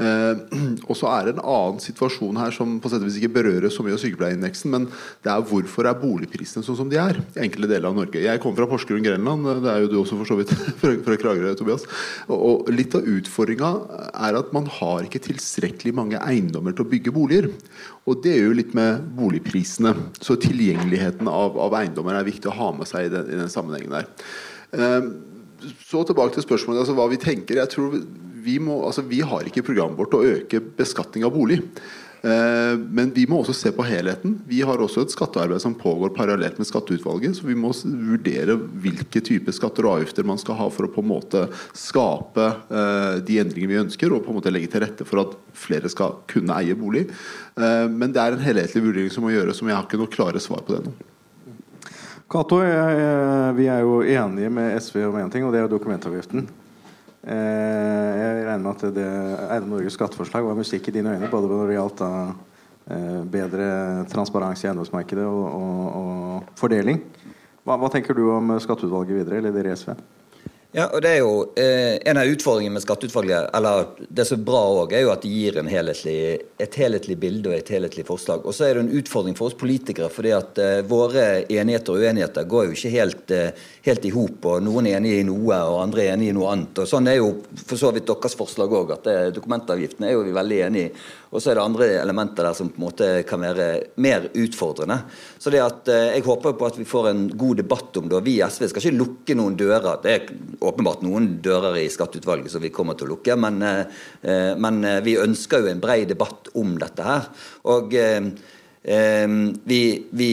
[0.00, 0.34] Eh,
[0.90, 3.72] Og så er det en annen situasjon her som på sett og vis ikke berører
[3.72, 4.88] så mye av sykepleierindeksen, men
[5.24, 8.22] det er hvorfor er boligprisene sånn som de er i enkelte deler av Norge.
[8.24, 9.48] Jeg kommer fra Porsgrunn, Grenland.
[9.64, 11.86] Det er jo du også for så vidt fra, Kragerø, Tobias.
[12.30, 13.72] Og, litt av utfordringa
[14.28, 17.50] er at man har ikke tilstrekkelig mange eiendommer til å bygge boliger.
[18.08, 19.94] Og det gjør jo litt med boligprisene.
[20.22, 23.52] Så tilgjengeligheten av, av eiendommer er viktig å ha med seg i den, i den
[23.52, 24.08] sammenhengen der.
[24.70, 25.10] Eh,
[25.86, 27.60] så tilbake til spørsmålet altså hva vi tenker.
[27.62, 27.96] Jeg tror
[28.40, 31.60] vi, må, altså vi har ikke i programmet vårt å øke beskatning av bolig.
[32.22, 34.38] Eh, Men vi må også se på helheten.
[34.48, 37.38] Vi har også et skattearbeid som pågår parallelt med Skatteutvalget.
[37.38, 41.04] Så vi må vurdere hvilke typer skatter og avgifter man skal ha for å på
[41.04, 41.46] en måte
[41.76, 45.38] skape eh, de endringene vi ønsker, og på en måte legge til rette for at
[45.56, 47.06] flere skal kunne eie bolig.
[47.56, 50.12] Eh, Men det er en helhetlig vurdering som må gjøres, som jeg har ikke noe
[50.12, 50.96] klare svar på det nå.
[52.30, 52.60] Cato,
[53.56, 56.44] vi er jo enige med SV om én ting, og det er dokumentavgiften.
[57.26, 59.08] Eh, jeg regner med at det
[59.50, 63.66] Eide Norges skatteforslag var musikk i dine øyne, både når det gjaldt eh, bedre
[64.12, 67.02] transparens i eiendomsmarkedet og, og, og fordeling.
[67.66, 69.92] Hva, hva tenker du om skatteutvalget videre, eller dere i SV?
[70.70, 74.44] Ja, og det er jo eh, En av utfordringene med skatteutvalget, eller det som er
[74.46, 76.20] bra òg, er jo at det gir helhetlig,
[76.62, 78.46] et helhetlig bilde og et helhetlig forslag.
[78.46, 82.04] Og så er det en utfordring for oss politikere, fordi at eh, våre enigheter og
[82.06, 84.46] uenigheter går jo ikke helt, eh, helt i hop.
[84.46, 86.78] og Noen er enige i noe, og andre er enige i noe annet.
[86.78, 87.32] og Sånn er jo
[87.64, 88.94] for så vidt deres forslag òg.
[88.94, 90.94] at eh, Dokumentavgiften er jo vi veldig enige i.
[91.30, 93.68] Og så er det andre elementer der som på en måte kan være
[94.02, 94.96] mer utfordrende.
[95.38, 98.18] Så det at eh, jeg håper på at vi får en god debatt om det.
[98.18, 100.00] og Vi i SV skal ikke lukke noen dører.
[100.02, 104.00] Det er åpenbart noen dører i skatteutvalget som vi kommer til å lukke, men, eh,
[104.22, 107.28] eh, men eh, vi ønsker jo en bred debatt om dette her.
[107.70, 107.94] Og
[108.80, 109.80] vi,
[110.16, 110.30] vi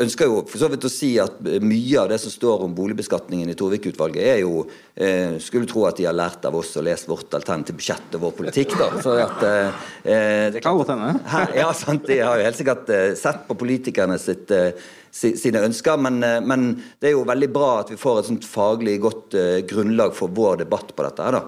[0.00, 3.50] ønsker jo for så vidt å si at mye av det som står om boligbeskatningen
[3.52, 7.08] i Torvik-utvalget, er jo eh, Skulle tro at de har lært av oss og lest
[7.10, 8.90] vårt alternative budsjett og vår politikk, da.
[9.04, 11.14] Så at, eh, det Kan godt hende.
[11.60, 14.72] ja, sant, De har jo helt sikkert sett på politikerne sitt, eh,
[15.14, 16.66] sine ønsker, men, eh, men
[17.00, 20.32] det er jo veldig bra at vi får et sånt faglig godt eh, grunnlag for
[20.34, 21.22] vår debatt på dette.
[21.22, 21.42] her da.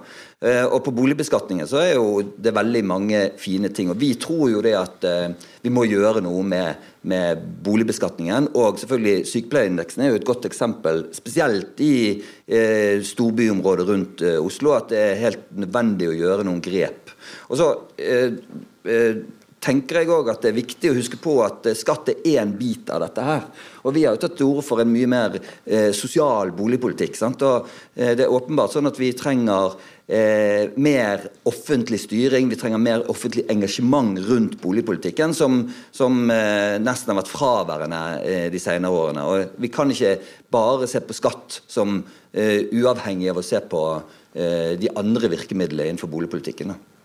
[0.46, 3.90] Eh, og på boligbeskatningen så er jo det veldig mange fine ting.
[3.90, 5.06] Og vi tror jo det at
[5.62, 8.52] vi må gjøre noe med, med boligbeskatningen.
[8.54, 11.96] Og selvfølgelig sykepleierindeksen er jo et godt eksempel, spesielt i
[12.46, 17.10] eh, storbyområdet rundt Oslo, at det er helt nødvendig å gjøre noen grep.
[17.50, 18.30] Og så eh,
[19.66, 22.54] tenker jeg også at det er viktig å huske på at eh, skatt er én
[22.58, 23.44] bit av dette her.
[23.86, 27.18] Og vi har jo tatt til orde for en mye mer eh, sosial boligpolitikk.
[27.18, 27.42] Sant?
[27.46, 29.76] Og eh, det er åpenbart sånn at vi trenger
[30.06, 37.12] eh, mer offentlig styring, vi trenger mer offentlig engasjement rundt boligpolitikken, som, som eh, nesten
[37.12, 39.26] har vært fraværende eh, de senere årene.
[39.26, 40.16] Og vi kan ikke
[40.52, 42.00] bare se på skatt som
[42.36, 43.80] uavhengig av å se på
[44.36, 46.74] de andre virkemidlene innenfor boligpolitikken.
[46.74, 46.95] Da.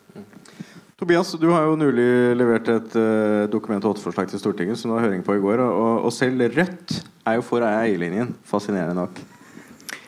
[1.02, 5.08] Tobias, du har jo nylig levert et uh, Dokument 8-forslag til Stortinget som det var
[5.08, 5.64] høring på i går.
[5.66, 6.94] Og, og selv Rødt
[7.26, 9.18] er jo for eierlinjen, fascinerende nok.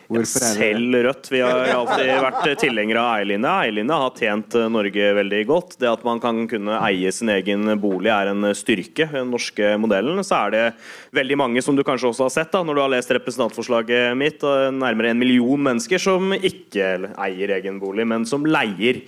[0.04, 0.22] Det?
[0.30, 1.32] Selv Rødt.
[1.34, 3.56] Vi har alltid vært tilhengere av eierlinja.
[3.64, 5.76] Eierlinja har tjent eh, Norge veldig godt.
[5.82, 9.10] Det at man kan kunne eie sin egen bolig er en styrke.
[9.10, 10.64] ved den norske modellen så er det
[11.18, 14.46] veldig mange, som du kanskje også har sett da, når du har lest representantforslaget mitt,
[14.78, 19.02] nærmere en million mennesker som ikke eier egen bolig, men som leier.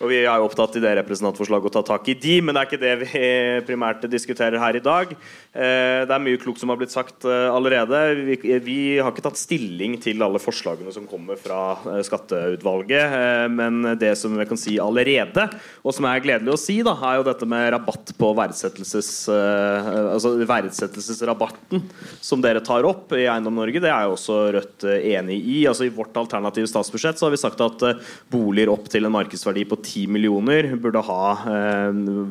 [0.00, 2.60] Og Vi er jo opptatt i det representantforslaget å ta tak i de, men det
[2.62, 3.24] er ikke det vi
[3.68, 5.12] primært diskuterer her i dag.
[5.50, 7.98] Eh, Det er mye klokt som har blitt sagt eh, allerede.
[8.22, 13.96] Vi, vi har ikke tatt stilling til alle forslagene som kommer fra eh, skatteutvalget, men
[13.98, 15.48] det som jeg kan si allerede,
[15.82, 20.32] og som er gledelig å si, da, er jo dette med rabatt på verdsettelses, altså
[20.46, 21.82] verdsettelsesrabatten
[22.22, 23.82] som dere tar opp i Eiendom Norge.
[23.82, 25.56] Det er jo også Rødt enig i.
[25.68, 27.84] Altså I vårt alternative statsbudsjett så har vi sagt at
[28.32, 31.20] boliger opp til en markedsverdi på 10 millioner burde ha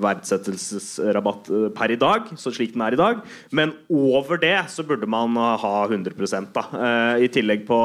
[0.03, 3.08] verdsettelsesrabatt per i dag, så slik den er i dag.
[3.55, 6.13] Men over det så burde man ha 100
[6.53, 6.63] da.
[6.73, 7.79] Eh, I tillegg på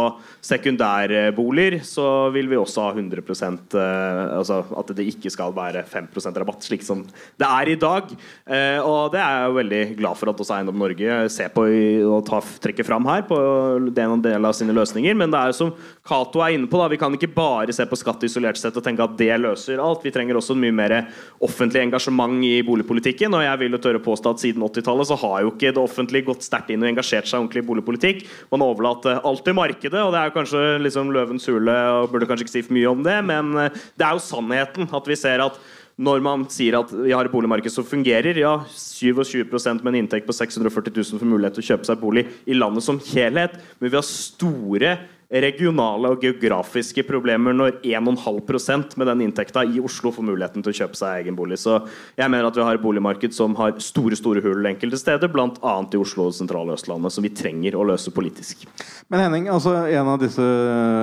[0.45, 6.11] sekundærboliger så vil vi også ha 100 eh, Altså at det ikke skal være 5
[6.41, 7.05] rabatt, slik som
[7.41, 8.11] det er i dag.
[8.47, 11.65] Eh, og det er jeg jo veldig glad for at også Eiendom Norge ser på
[11.65, 12.29] og
[12.63, 13.39] trekker fram her på
[13.79, 15.17] en del av sine løsninger.
[15.19, 17.87] Men det er jo som Cato er inne på, da, vi kan ikke bare se
[17.89, 20.05] på skatt isolert sett og tenke at det løser alt.
[20.05, 20.97] Vi trenger også mye mer
[21.45, 23.35] offentlig engasjement i boligpolitikken.
[23.35, 26.47] Og jeg vil jo tørre påstå at siden 80-tallet har jo ikke det offentlige gått
[26.47, 28.27] sterkt inn og engasjert seg ordentlig i boligpolitikk.
[28.53, 28.65] Man
[29.11, 32.47] eh, alt til markedet, og det er jo kanskje liksom løvens hule, og burde kanskje
[32.47, 35.45] ikke si for mye om det, men eh, det er jo sannheten at vi ser
[35.45, 35.59] at
[35.95, 40.27] når man sier at vi har et boligmarked som fungerer, ja, 27 med en inntekt
[40.27, 43.93] på 640 000 får mulighet til å kjøpe seg bolig i landet som helhet, men
[43.93, 44.97] vi har store
[45.43, 50.77] regionale og geografiske problemer når 1,5% med den inntekta i Oslo får muligheten til å
[50.79, 51.59] kjøpe seg egen bolig.
[51.59, 51.81] Så
[52.15, 55.75] jeg mener at vi har et boligmarked som har store store hull enkelte steder, bl.a.
[55.91, 58.67] i Oslo og sentrale Østlandet, som vi trenger å løse politisk.
[59.11, 60.45] Men Henning, altså en av disse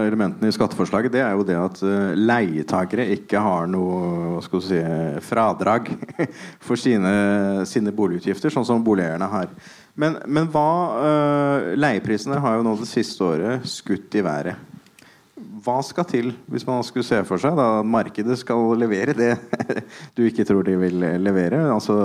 [0.08, 4.00] elementene i skatteforslaget Det er jo det at eh, leietakere ikke har noe
[4.38, 4.82] hva skal du si,
[5.28, 5.92] fradrag
[6.66, 7.12] for sine,
[7.70, 9.52] sine boligutgifter, sånn som boligeierne har.
[10.02, 14.68] Men, men hva eh, Leieprisene har jo nå det siste året skutt i været.
[15.62, 19.36] Hva skal til hvis man skulle se for seg at markedet skal levere det
[20.18, 21.62] du ikke tror de vil levere?
[21.70, 21.96] Altså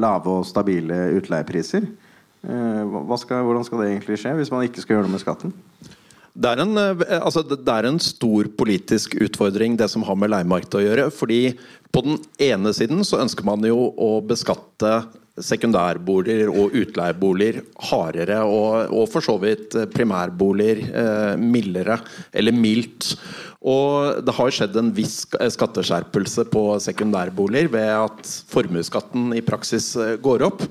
[0.00, 1.84] lave og stabile utleiepriser.
[2.48, 5.54] Eh, skal, hvordan skal det egentlig skje hvis man ikke skal gjøre noe med skatten?
[6.38, 10.30] Det er, en, eh, altså det er en stor politisk utfordring, det som har med
[10.32, 11.10] leiemarkedet å gjøre.
[11.10, 11.42] fordi
[11.92, 15.00] på den ene siden så ønsker man jo å beskatte
[15.44, 22.00] sekundærboliger og utleieboliger hardere, og, og for så vidt primærboliger eh, mildere,
[22.32, 23.14] eller mildt.
[23.58, 30.14] Og det har skjedd en viss skatteskjerpelse på sekundærboliger ved at formuesskatten i praksis eh,
[30.22, 30.64] går opp.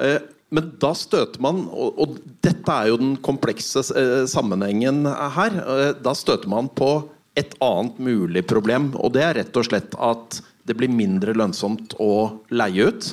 [0.00, 0.20] Eh,
[0.52, 6.12] men da støter man, og, dette er jo den komplekse eh, sammenhengen her, eh, da
[6.16, 6.92] støter man på
[7.38, 8.90] et annet mulig problem.
[9.00, 13.08] Og det er rett og slett at det blir mindre lønnsomt å leie ut.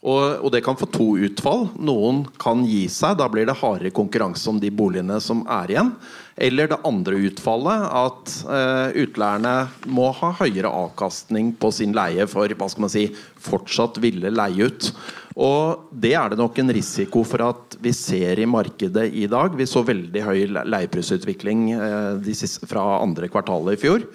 [0.00, 1.66] Og, og det kan få to utfall.
[1.76, 5.92] Noen kan gi seg, da blir det hardere konkurranse om de boligene som er igjen.
[6.40, 9.54] Eller det andre utfallet, at eh, utleierne
[9.92, 13.10] må ha høyere avkastning på sin leie for hva skal man si,
[13.44, 14.88] fortsatt ville leie ut.
[15.38, 19.54] Og det er det nok en risiko for at vi ser i markedet i dag.
[19.54, 22.34] Vi så veldig høy le- leieprisutvikling eh,
[22.66, 24.06] fra andre kvartalet i fjor.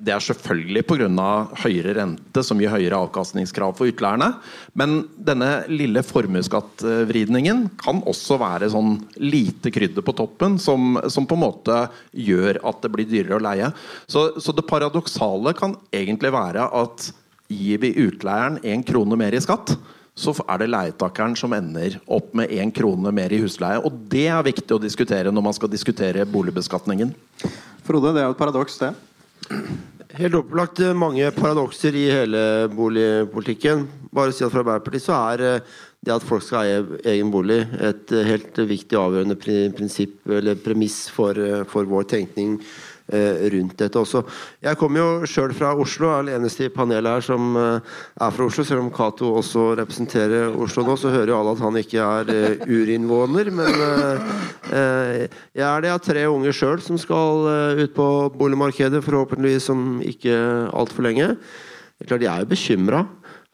[0.00, 1.26] Det er selvfølgelig pga.
[1.60, 4.30] høyere rente, som gir høyere avkastningskrav for utleierne.
[4.72, 11.36] Men denne lille formuesskattvridningen kan også være sånn lite krydder på toppen, som, som på
[11.36, 11.80] en måte
[12.16, 13.68] gjør at det blir dyrere å leie.
[14.08, 17.10] Så, så det paradoksale kan egentlig være at
[17.52, 19.76] gir vi utleieren én krone mer i skatt,
[20.14, 23.80] så er det leietakeren som ender opp med én krone mer i husleie.
[23.82, 27.10] Og det er viktig å diskutere når man skal diskutere boligbeskatningen.
[27.84, 28.92] Frode, det er jo et paradoks, det.
[30.14, 33.82] Helt opplagt eh, mange paradokser i hele boligpolitikken.
[34.14, 35.74] Bare å si at Fra Arbeiderpartiet så er eh,
[36.04, 39.36] det at folk skal eie egen bolig et eh, helt viktig avgjørende
[39.74, 41.34] prinsipp eller premiss for,
[41.66, 42.60] for vår tenkning
[43.12, 44.22] rundt dette også.
[44.64, 48.32] Jeg kommer jo sjøl fra Oslo, er den eneste i panelet her som eh, er
[48.32, 48.64] fra Oslo.
[48.64, 52.32] Selv om Cato også representerer Oslo nå, så hører jo alle at han ikke er
[52.32, 53.50] eh, urinnvåner.
[53.54, 54.30] Men eh,
[54.70, 55.90] eh, jeg er det.
[55.90, 60.38] Jeg har tre unger sjøl som skal eh, ut på boligmarkedet, forhåpentligvis om ikke
[60.72, 61.34] altfor lenge.
[62.04, 63.04] Klart, Jeg er jo bekymra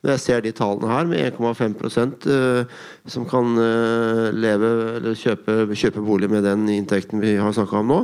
[0.01, 2.77] når jeg ser de tallene her, med 1,5 eh,
[3.13, 7.93] som kan eh, leve eller kjøpe, kjøpe bolig med den inntekten vi har snakka om
[7.93, 7.99] nå.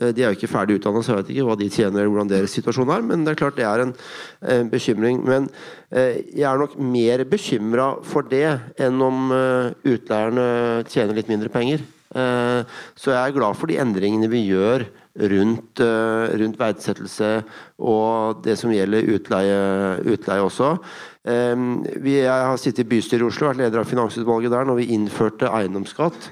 [0.00, 2.12] Eh, De er jo ikke ferdig utdanna, så jeg vet ikke hva de tjener eller
[2.12, 3.02] hvordan deres situasjon er.
[3.02, 3.94] Men det er klart det er en
[4.46, 5.22] en bekymring.
[5.24, 5.48] Men
[5.90, 11.48] eh, jeg er nok mer bekymra for det enn om eh, utleierne tjener litt mindre
[11.48, 11.80] penger.
[12.14, 12.62] Eh,
[12.94, 17.44] Så jeg er glad for de endringene vi gjør rundt, eh, rundt verdsettelse
[17.80, 19.60] og det som gjelder utleie,
[20.04, 20.76] utleie også.
[21.26, 21.56] Eh,
[22.02, 24.90] vi, jeg har sittet i bystyret i Oslo, vært leder av finansutvalget der når vi
[24.94, 26.30] innførte eiendomsskatt.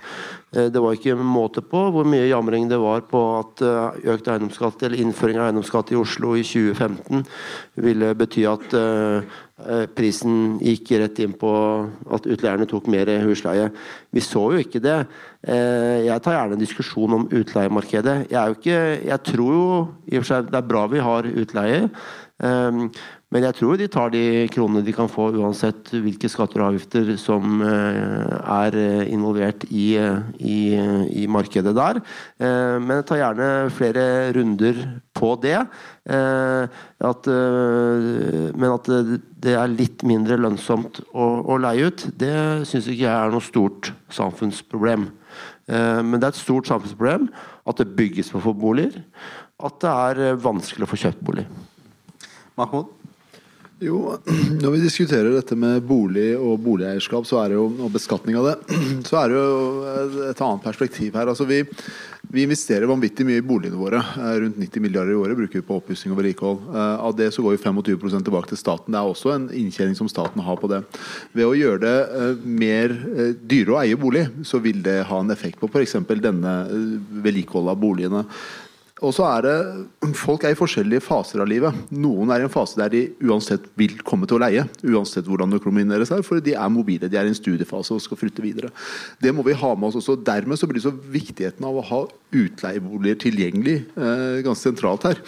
[0.54, 4.28] Eh, Det var ikke måte på hvor mye jamring det var på at eh, økt
[4.28, 7.24] eiendomsskatt eller innføring av eiendomsskatt i Oslo i 2015
[7.82, 9.34] ville bety at eh,
[9.94, 11.50] prisen gikk rett inn på
[12.10, 13.68] at utleierne tok mer husleie.
[14.10, 14.96] Vi så jo ikke det.
[15.46, 18.16] Jeg tar gjerne en diskusjon om utleiemarkedet.
[18.32, 19.68] Jeg, ikke, jeg tror jo
[20.10, 21.84] i og for seg det er bra vi har utleie.
[23.34, 27.08] Men jeg tror de tar de kronene de kan få, uansett hvilke skatter og avgifter
[27.18, 30.58] som eh, er eh, involvert i, eh, i,
[31.18, 31.98] i markedet der.
[32.38, 34.06] Men jeg tar gjerne flere
[34.36, 34.78] runder
[35.16, 35.56] på det.
[36.04, 42.34] At, men at det, er litt mindre lønnsomt å, å leie ut, det
[42.68, 45.08] syns ikke jeg er noe stort samfunnsproblem.
[45.66, 47.30] Men det er et stort samfunnsproblem
[47.64, 49.00] at det bygges for få boliger.
[49.64, 51.48] At det er vanskelig å få kjøpt bolig.
[52.60, 53.03] Mahmoud?
[53.82, 54.14] Jo,
[54.62, 59.18] når vi diskuterer dette med bolig og boligeierskap er jo, og beskatning av det, så
[59.18, 59.56] er det jo
[59.90, 61.26] et, et annet perspektiv her.
[61.32, 61.58] Altså vi,
[62.30, 63.98] vi investerer vanvittig mye i boligene våre.
[64.14, 66.62] Eh, Rundt 90 milliarder i året bruker vi på oppussing og vedlikehold.
[66.70, 68.94] Eh, Av det så går jo 25% tilbake til staten.
[68.94, 70.84] Det er også en inntjening som staten har på det.
[71.34, 72.94] Ved å gjøre det eh, mer
[73.42, 75.98] dyre å eie bolig, så vil det ha en effekt på f.eks.
[76.22, 76.92] denne eh,
[77.26, 78.28] vedlikeholdet av boligene.
[79.02, 79.54] Og så er det,
[80.14, 81.74] Folk er i forskjellige faser av livet.
[81.90, 84.62] Noen er i en fase der de uansett vil komme til å leie.
[84.86, 87.10] Uansett hvordan økonomien deres er, for de er mobile.
[87.10, 88.70] De er i en studiefase og skal flytte videre.
[89.18, 90.20] Det må vi ha med oss også.
[90.22, 92.00] Dermed så blir så viktigheten av å ha
[92.34, 95.22] utleieboliger tilgjengelig eh, ganske sentralt her.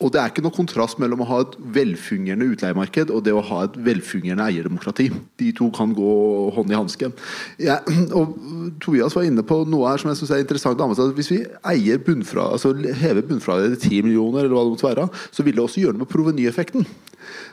[0.00, 3.42] Og det er ikke noe kontrast mellom å ha et velfungerende utleiemarked og det å
[3.50, 5.10] ha et velfungerende eierdemokrati.
[5.40, 6.14] De to kan gå
[6.56, 7.10] hånd i hanske.
[7.60, 7.80] Ja,
[8.16, 8.38] og
[8.80, 10.80] Tobias var inne på noe her som jeg synes er interessant.
[10.80, 11.42] at Hvis vi
[11.74, 15.58] eier bunnfra, altså hever bunnfradraget til 10 millioner, eller hva det måtte være, så vil
[15.58, 16.88] det også gjøre noe med provenyeffekten.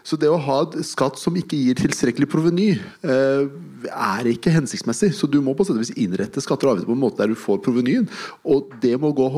[0.08, 2.70] Så det å ha et skatt som ikke gir tilstrekkelig proveny,
[3.04, 3.48] eh,
[3.88, 5.14] er ikke hensiktsmessig.
[5.14, 7.34] Så du må på sett og vis innrette skatter og avgifter på en måte der
[7.34, 8.08] du får provenyen.
[8.46, 9.30] Og det må gå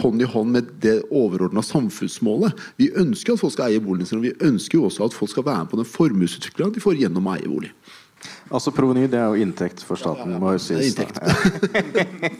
[0.00, 2.56] hånd i hånd med det overordna samfunnsmålet.
[2.80, 5.32] Vi ønsker at folk skal eie boligen sin, og vi ønsker jo også at folk
[5.32, 7.74] skal være med på den formuesutviklinga de får gjennom å eie bolig.
[8.50, 10.34] Altså Proveny det er jo inntekt for staten.
[10.42, 10.94] må jo sies.
[10.98, 12.30] det er Ja.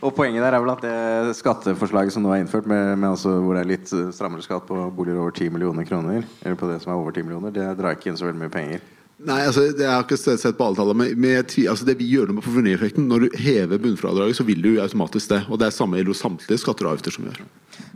[0.04, 3.36] og Poenget der er vel at det skatteforslaget som nå er innført, med, med altså
[3.38, 6.70] hvor det er litt eh, strammere skatt på boliger over 10 millioner kroner, eller på
[6.70, 8.82] det som er over 10 millioner, det drar ikke inn så veldig mye penger.
[9.20, 12.08] Nei, altså, det Jeg har ikke sett sett på alle tallene, men, altså, det vi
[12.08, 15.42] gjør noe med provenyeffekten Når du hever bunnfradraget, så vil du automatisk det.
[15.50, 17.42] Og det er samme gjelder samtlige skatter og avgifter som gjør.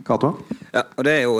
[0.05, 0.31] Cato?
[0.73, 1.35] Ja, og det er jo,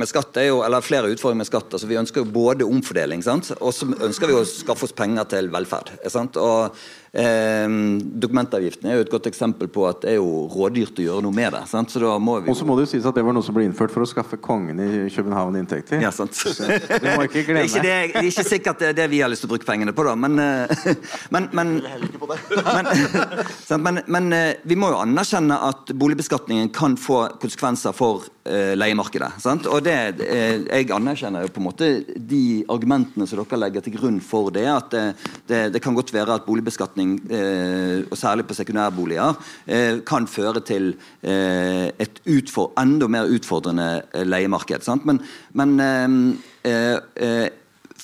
[0.00, 1.72] med skatt er jo, eller flere med skatt.
[1.72, 3.50] altså Vi ønsker jo både omfordeling, sant?
[3.60, 5.94] og så ønsker vi å skaffe oss penger til velferd.
[6.12, 6.38] Sant?
[6.40, 6.78] Og
[7.14, 7.76] eh,
[8.24, 11.34] Dokumentavgiften er jo et godt eksempel på at det er jo rådyrt å gjøre noe
[11.34, 11.62] med det.
[11.70, 11.92] Sant?
[11.94, 13.56] Så da må vi Og så må det jo sies at det var noe som
[13.56, 16.02] ble innført for å skaffe kongen i København inntekter.
[16.02, 16.34] Ja, sant.
[16.34, 19.20] Det må ikke Det er ikke, det, det er ikke sikkert det er det vi
[19.22, 20.14] har lyst til å bruke pengene på, da.
[20.18, 20.94] Men, eh,
[21.34, 21.74] men, men,
[22.76, 22.92] men,
[23.86, 29.38] men, men eh, vi må jo anerkjenne at boligbeskatningen kan få konsekvenser for leiemarkedet.
[29.40, 29.66] Sant?
[29.66, 33.96] Og det, eh, jeg anerkjenner jo på en måte de argumentene som dere legger til
[33.96, 34.66] grunn for det.
[34.68, 35.04] At det,
[35.48, 40.60] det, det kan godt være at boligbeskatning, eh, og særlig på sekundærboliger, eh, kan føre
[40.60, 40.92] til
[41.22, 44.84] eh, et utfor, enda mer utfordrende eh, leiemarked.
[44.84, 45.06] Sant?
[45.08, 45.22] Men,
[45.52, 47.48] men eh, eh, eh,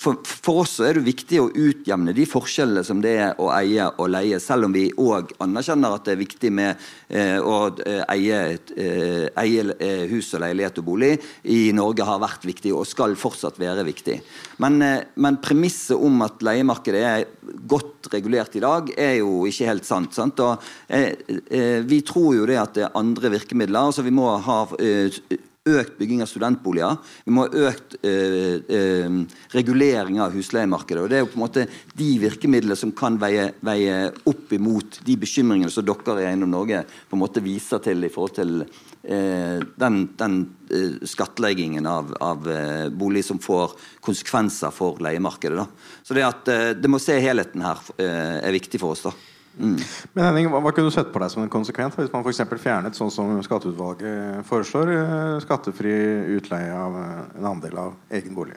[0.00, 3.84] for, for oss er det viktig å utjevne de forskjellene som det er å eie
[4.00, 8.00] og leie, selv om vi òg anerkjenner at det er viktig med eh, å eh,
[8.14, 8.38] eie,
[8.80, 11.12] eh, eie eh, hus og leilighet og bolig
[11.52, 14.16] i Norge har vært viktig og skal fortsatt være viktig.
[14.64, 17.28] Men, eh, men premisset om at leiemarkedet er
[17.68, 20.16] godt regulert i dag, er jo ikke helt sant.
[20.16, 20.40] sant?
[20.40, 23.92] Og, eh, vi tror jo det at det er andre virkemidler.
[23.92, 24.60] altså Vi må ha
[25.78, 26.98] økt bygging av studentboliger.
[27.26, 29.16] Vi må ha økt eh, eh,
[29.54, 31.02] regulering av husleiemarkedet.
[31.02, 31.66] og Det er jo på en måte
[31.96, 36.84] de virkemidlene som kan veie, veie opp imot de bekymringene som dere i Eiendom Norge
[36.84, 40.38] på en måte viser til i forhold til eh, den, den
[41.08, 42.46] skattleggingen av, av
[42.94, 45.58] bolig som får konsekvenser for leiemarkedet.
[45.58, 45.66] Da.
[46.06, 49.02] Så det at det må se helheten her er viktig for oss.
[49.08, 49.14] da.
[49.60, 49.76] Mm.
[50.16, 52.32] Men Henning, hva, hva kunne du sett på deg som en konsekvent hvis man for
[52.32, 55.94] eksempel fjernet, sånn som skatteutvalget foreslår, eh, skattefri
[56.38, 58.56] utleie av eh, en andel av egen bolig?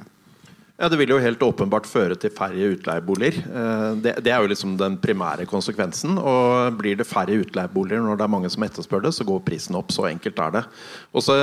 [0.80, 3.36] Ja, Det vil jo helt åpenbart føre til færre utleieboliger.
[3.46, 6.16] Eh, Det, det er jo liksom den primære konsekvensen.
[6.18, 9.76] Og blir det færre utleieboliger når det er mange som etterspør det, så går prisen
[9.76, 9.92] opp.
[9.92, 10.64] Så enkelt er det.
[11.14, 11.36] Også,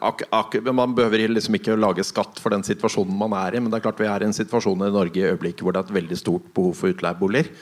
[0.00, 3.70] ak, ak, Man behøver liksom ikke lage skatt for den situasjonen man er i, men
[3.70, 5.92] det er klart vi er i en situasjon i Norge i øyeblikket hvor det er
[5.92, 7.52] et veldig stort behov for utleieboliger.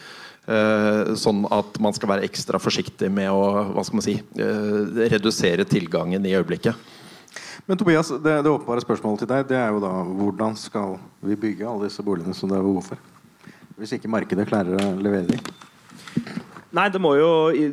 [0.46, 5.08] Eh, sånn at man skal være ekstra forsiktig med å hva skal man si, eh,
[5.10, 6.78] redusere tilgangen i øyeblikket.
[7.66, 11.34] Men Tobias, det, det åpenbare spørsmålet til deg Det er jo da hvordan skal vi
[11.34, 13.00] bygge alle disse boligene som det er behov for?
[13.76, 15.42] Hvis ikke markedet klarer å levere dem.
[16.76, 17.28] Nei, det må jo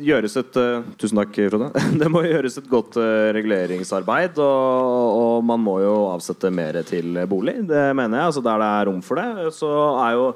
[0.06, 1.68] gjøres et eh, Tusen takk, Frode.
[2.00, 7.18] Det må gjøres et godt eh, reguleringsarbeid, og, og man må jo avsette mer til
[7.28, 7.58] bolig.
[7.68, 8.30] Det mener jeg.
[8.30, 9.72] altså Der det er rom for det, så
[10.06, 10.28] er jo,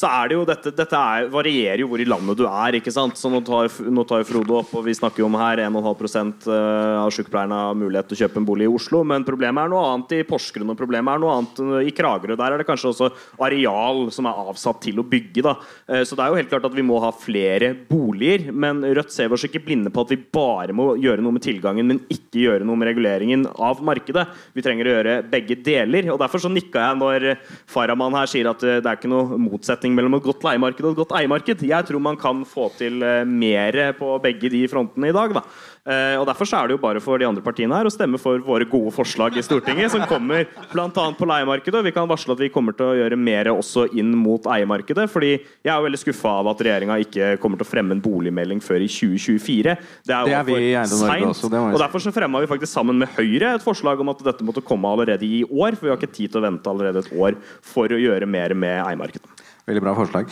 [0.00, 2.92] så er det jo dette Dette er, varierer jo hvor i landet du er, ikke
[2.94, 3.18] sant.
[3.20, 7.10] Så nå tar, nå tar Frode opp, og vi snakker jo om her 1,5 av
[7.12, 10.14] sykepleierne har mulighet til å kjøpe en bolig i Oslo, men problemet er noe annet
[10.16, 12.36] i Porsgrunn, og problemet er noe annet i Kragerø.
[12.38, 13.10] Der er det kanskje også
[13.44, 15.56] areal som er avsatt til å bygge, da.
[15.90, 19.12] Eh, Så det er jo helt klart at vi må ha flere boliger, men Rødt
[19.12, 22.46] ser oss ikke blinde på at vi bare må gjøre noe med tilgangen, men ikke
[22.46, 24.26] gjøre noe med reguleringen av markedet.
[24.56, 26.08] Vi trenger å gjøre begge deler.
[26.14, 27.28] og Derfor så nikka jeg når
[27.70, 30.92] Farahman her sier at eh, det er ikke noe motsetning mellom et godt leiemarked og
[30.92, 31.66] et godt eiemarked.
[31.66, 35.34] Jeg tror man kan få til eh, mer på begge de frontene i dag.
[35.36, 35.44] da.
[35.88, 38.20] Eh, og Derfor så er det jo bare for de andre partiene her å stemme
[38.20, 40.90] for våre gode forslag i Stortinget, som kommer bl.a.
[40.90, 41.80] på leiemarkedet.
[41.80, 45.08] Og vi kan varsle at vi kommer til å gjøre mer også inn mot eiemarkedet.
[45.10, 48.04] fordi jeg er jo veldig skuffa av at regjeringa ikke kommer til å fremme en
[48.04, 49.76] boligmelding før i 2024.
[50.04, 52.72] Det er, Det er vi i Eiendom Norge også, Og derfor så fremma vi faktisk
[52.72, 55.78] sammen med Høyre et forslag om at dette måtte komme allerede i år.
[55.78, 58.54] For vi har ikke tid til å vente allerede et år for å gjøre mer
[58.54, 59.48] med eiemarkedet.
[59.68, 60.30] Veldig bra forslag.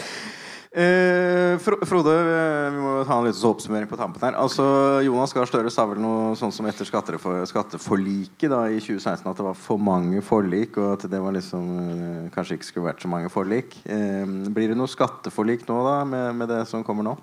[0.69, 4.37] Eh, Frode, eh, vi må ta en liten oppsummering på tampen her.
[4.37, 9.41] Altså, Jonas Gahr Støre sa vel noe sånn som etter skatteforliket da, i 2016 at
[9.41, 13.03] det var for mange forlik, og at det var liksom eh, kanskje ikke skulle vært
[13.03, 13.81] så mange forlik.
[13.89, 17.17] Eh, blir det noe skatteforlik nå da, med, med det som kommer nå?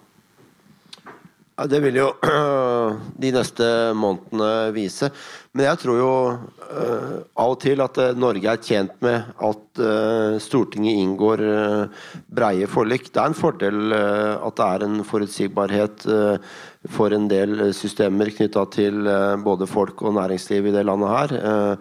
[1.56, 2.10] Det vil jo
[3.24, 5.08] de neste månedene vise.
[5.56, 9.80] Men jeg tror jo eh, av og til at eh, Norge er tjent med at
[9.80, 13.08] eh, Stortinget inngår uh, breie forlik.
[13.08, 16.04] Det er en fordel at det er en forutsigbarhet
[16.92, 19.08] for en del systemer knytta til
[19.44, 21.80] både folk og næringsliv i det landet her.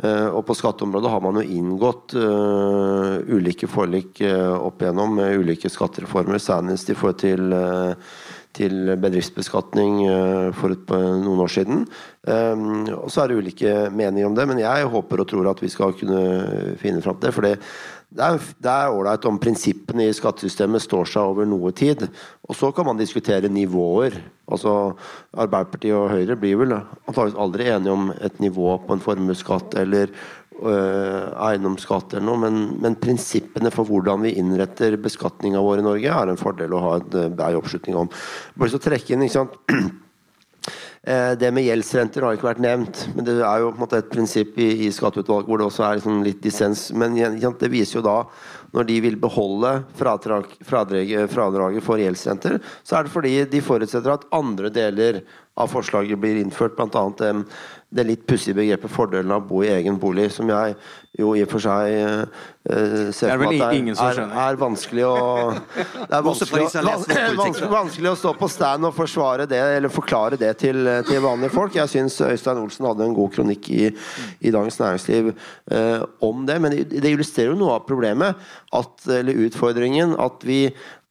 [0.00, 5.68] Eh, og på skatteområdet har man jo inngått uh, ulike forlik uh, opp igjennom ulike
[5.70, 7.52] skattereformer, senest i forhold til,
[8.56, 10.76] til bedriftsbeskatning eh, for
[11.22, 11.86] noen år siden.
[12.28, 12.66] Eh,
[12.98, 15.72] og så er det ulike meninger om det, men jeg håper og tror at vi
[15.72, 16.22] skal kunne
[16.82, 17.34] finne fram til det.
[17.36, 17.48] for
[18.12, 22.04] det er ålreit om prinsippene i skattesystemet står seg over noe tid.
[22.44, 24.18] Og så kan man diskutere nivåer.
[24.52, 24.92] Altså
[25.32, 30.12] Arbeiderpartiet og Høyre blir vel antakeligvis aldri enige om et nivå på en formuesskatt eller
[30.70, 36.32] eiendomsskatt eller noe, men, men prinsippene for hvordan vi innretter beskatninga vår i Norge, er
[36.32, 38.12] en fordel å ha en øh, brei oppslutning om.
[38.56, 39.58] Bare så trekke inn, ikke sant
[41.02, 43.98] Eh, Det med gjeldsrenter har ikke vært nevnt, men det er jo på en måte
[43.98, 46.84] et prinsipp i, i skatteutvalget hvor det også er liksom litt dissens.
[46.94, 48.14] Men det viser jo da,
[48.70, 54.14] når de vil beholde fradrag, fradraget, fradraget for gjeldsrenter, så er det fordi de forutsetter
[54.14, 55.24] at andre deler
[55.58, 57.34] av forslaget blir innført, bl.a.
[57.92, 60.76] Det, litt pussige begrepet 'fordelen av å bo i egen bolig', som jeg
[61.18, 65.04] jo i og for seg uh, ser er meg at det er, er, er vanskelig
[65.04, 65.16] å
[65.52, 70.54] Det er vanskelig, vanskelig, vanskelig å stå på stand og forsvare det, eller forklare det
[70.62, 71.76] til, til vanlige folk.
[71.76, 73.90] Jeg syns Øystein Olsen hadde en god kronikk i,
[74.40, 76.58] i Dagens Næringsliv uh, om det.
[76.64, 78.40] Men det illustrerer jo noe av problemet,
[78.72, 80.62] at, eller utfordringen, at vi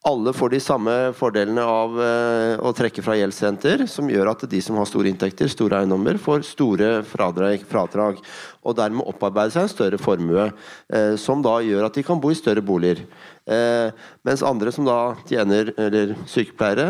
[0.01, 4.61] alle får de samme fordelene av eh, å trekke fra gjeldsrenter, som gjør at de
[4.63, 8.21] som har store inntekter, store eiendommer, får store fradrag,
[8.65, 10.47] og dermed opparbeide seg en større formue,
[10.89, 13.03] eh, som da gjør at de kan bo i større boliger.
[13.45, 13.93] Eh,
[14.25, 14.97] mens andre som da
[15.29, 16.89] tjener, eller sykepleiere,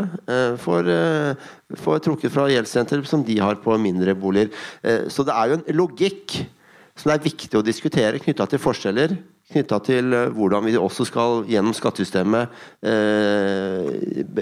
[0.61, 0.87] får,
[1.83, 4.51] får trukket fra gjeldsrenter som de har på mindre boliger.
[5.11, 6.39] Så det er jo en logikk
[6.95, 9.15] som det er viktig å diskutere knytta til forskjeller.
[9.51, 12.53] Knytta til eh, hvordan vi også skal gjennom skattesystemet
[12.87, 13.89] eh,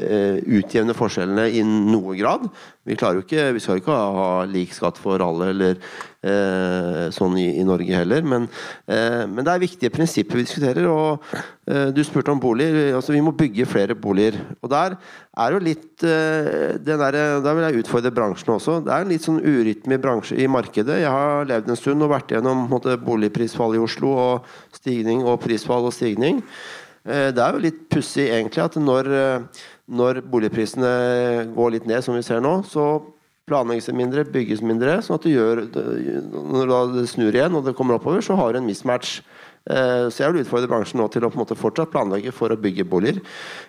[0.03, 2.45] eh, utjevne forskjellene i noe grad.
[2.89, 5.75] Vi, ikke, vi skal jo ikke ha, lik skatt for alle eller
[6.25, 8.25] eh, sånn i, i Norge heller.
[8.25, 8.47] Men,
[8.89, 10.87] eh, men det er viktige prinsipper vi diskuterer.
[10.89, 11.29] Og
[11.69, 12.95] eh, du spurte om boliger.
[12.97, 14.39] Altså, vi må bygge flere boliger.
[14.63, 14.97] Og der
[15.39, 18.79] er jo litt eh, der, Der vil jeg utfordre bransjen også.
[18.85, 21.01] Det er en litt sånn urytme i bransje i markedet.
[21.03, 25.39] Jeg har levd en stund og vært gjennom måte, boligprisfall i Oslo og stigning og
[25.45, 26.41] prisfall og stigning.
[27.05, 29.39] Eh, Det er jo litt pussig egentlig at når, eh,
[29.89, 33.01] når boligprisene går litt ned, som vi ser nå, så
[33.49, 34.99] planlegges det mindre, bygges mindre.
[35.01, 38.59] sånn at du gjør, Når det snur igjen og det kommer oppover, så har du
[38.59, 39.21] en mismatch.
[39.69, 42.49] Eh, Så jeg vil utfordre bransjen nå til å på en måte fortsatt planlegge for
[42.49, 43.21] å bygge boliger.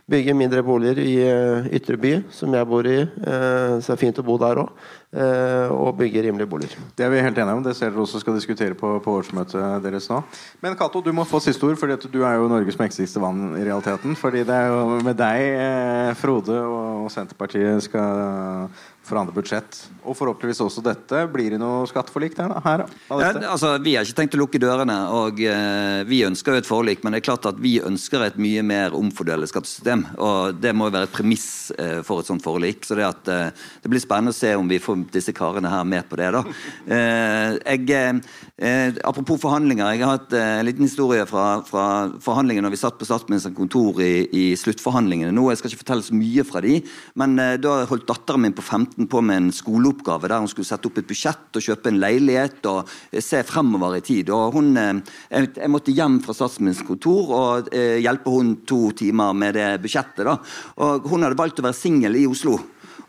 [0.08, 3.00] Bygge mindre boliger i eh, ytre by, som jeg bor i.
[3.00, 4.68] eh, Så det er fint å bo der òg.
[5.12, 6.76] Eh, og bygge rimelige boliger.
[6.96, 7.64] Det er vi helt enige om.
[7.64, 10.22] Det ser dere også skal diskutere på, på årsmøtet deres nå.
[10.62, 13.64] Men Cato, du må få siste ord, fordi du er jo Norges mektigste vann i
[13.66, 14.16] realiteten.
[14.18, 18.70] Fordi det er jo med deg eh, Frode og Senterpartiet skal
[19.10, 19.78] forandre budsjett.
[20.04, 21.24] Og forhåpentligvis også dette.
[21.32, 22.84] Blir det noe skatteforlik der, da, her?
[23.10, 26.62] av Ja, altså, vi har ikke tenkt å lukke dørene, og eh, vi ønsker jo
[26.62, 27.02] et forlik.
[27.02, 30.06] Men det er klart at vi ønsker et mye mer omfordelende skattesystem.
[30.20, 32.84] Og det må jo være et premiss eh, for et sånt forlik.
[32.86, 35.84] Så det, at, eh, det blir spennende å se om vi får disse karene her
[35.88, 36.30] med på det.
[36.34, 36.42] da.
[36.90, 38.22] Eh, jeg,
[38.58, 39.92] eh, apropos forhandlinger.
[39.94, 41.84] Jeg har hatt eh, en liten historie fra, fra
[42.22, 45.32] forhandlingene når vi satt på statsministerens kontor i, i sluttforhandlingene.
[45.34, 46.80] Nå, Jeg skal ikke fortelle så mye fra de,
[47.20, 50.90] men da holdt datteren min på 15 på med en skoleoppgave der hun skulle sette
[50.90, 52.90] opp et budsjett og kjøpe en leilighet og
[53.22, 54.32] se fremover i tid.
[54.34, 59.56] Og hun, jeg, jeg måtte hjem fra statsministerens kontor og hjelpe hun to timer med
[59.58, 60.26] det budsjettet.
[60.26, 60.36] da.
[60.84, 62.58] Og Hun hadde valgt å være singel i Oslo.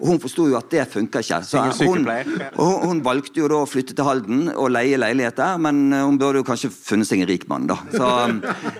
[0.01, 1.37] Og Hun forsto jo at det funka ikke.
[1.45, 2.07] Så hun,
[2.57, 5.93] og hun, hun valgte jo da å flytte til Halden og leie leilighet der, men
[5.93, 7.77] eh, hun burde jo kanskje funnet seg en rik mann, da.
[7.93, 8.39] Så um,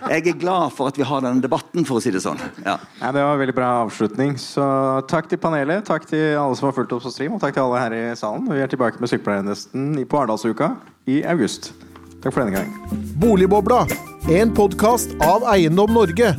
[0.09, 2.41] jeg er glad for at vi har denne debatten, for å si det sånn.
[2.65, 2.79] Ja.
[3.01, 4.33] Ja, det var en veldig bra avslutning.
[4.41, 4.65] Så
[5.11, 7.67] takk til panelet, takk til alle som har fulgt oss på stream, og takk til
[7.67, 8.49] alle her i salen.
[8.49, 10.73] Vi er tilbake med Sykepleiernesten i- på Arendalsuka
[11.07, 11.71] i august.
[12.21, 12.73] Takk for denne gang.
[13.21, 13.85] Boligbobla,
[14.29, 16.35] en podkast av Eiendom Norge.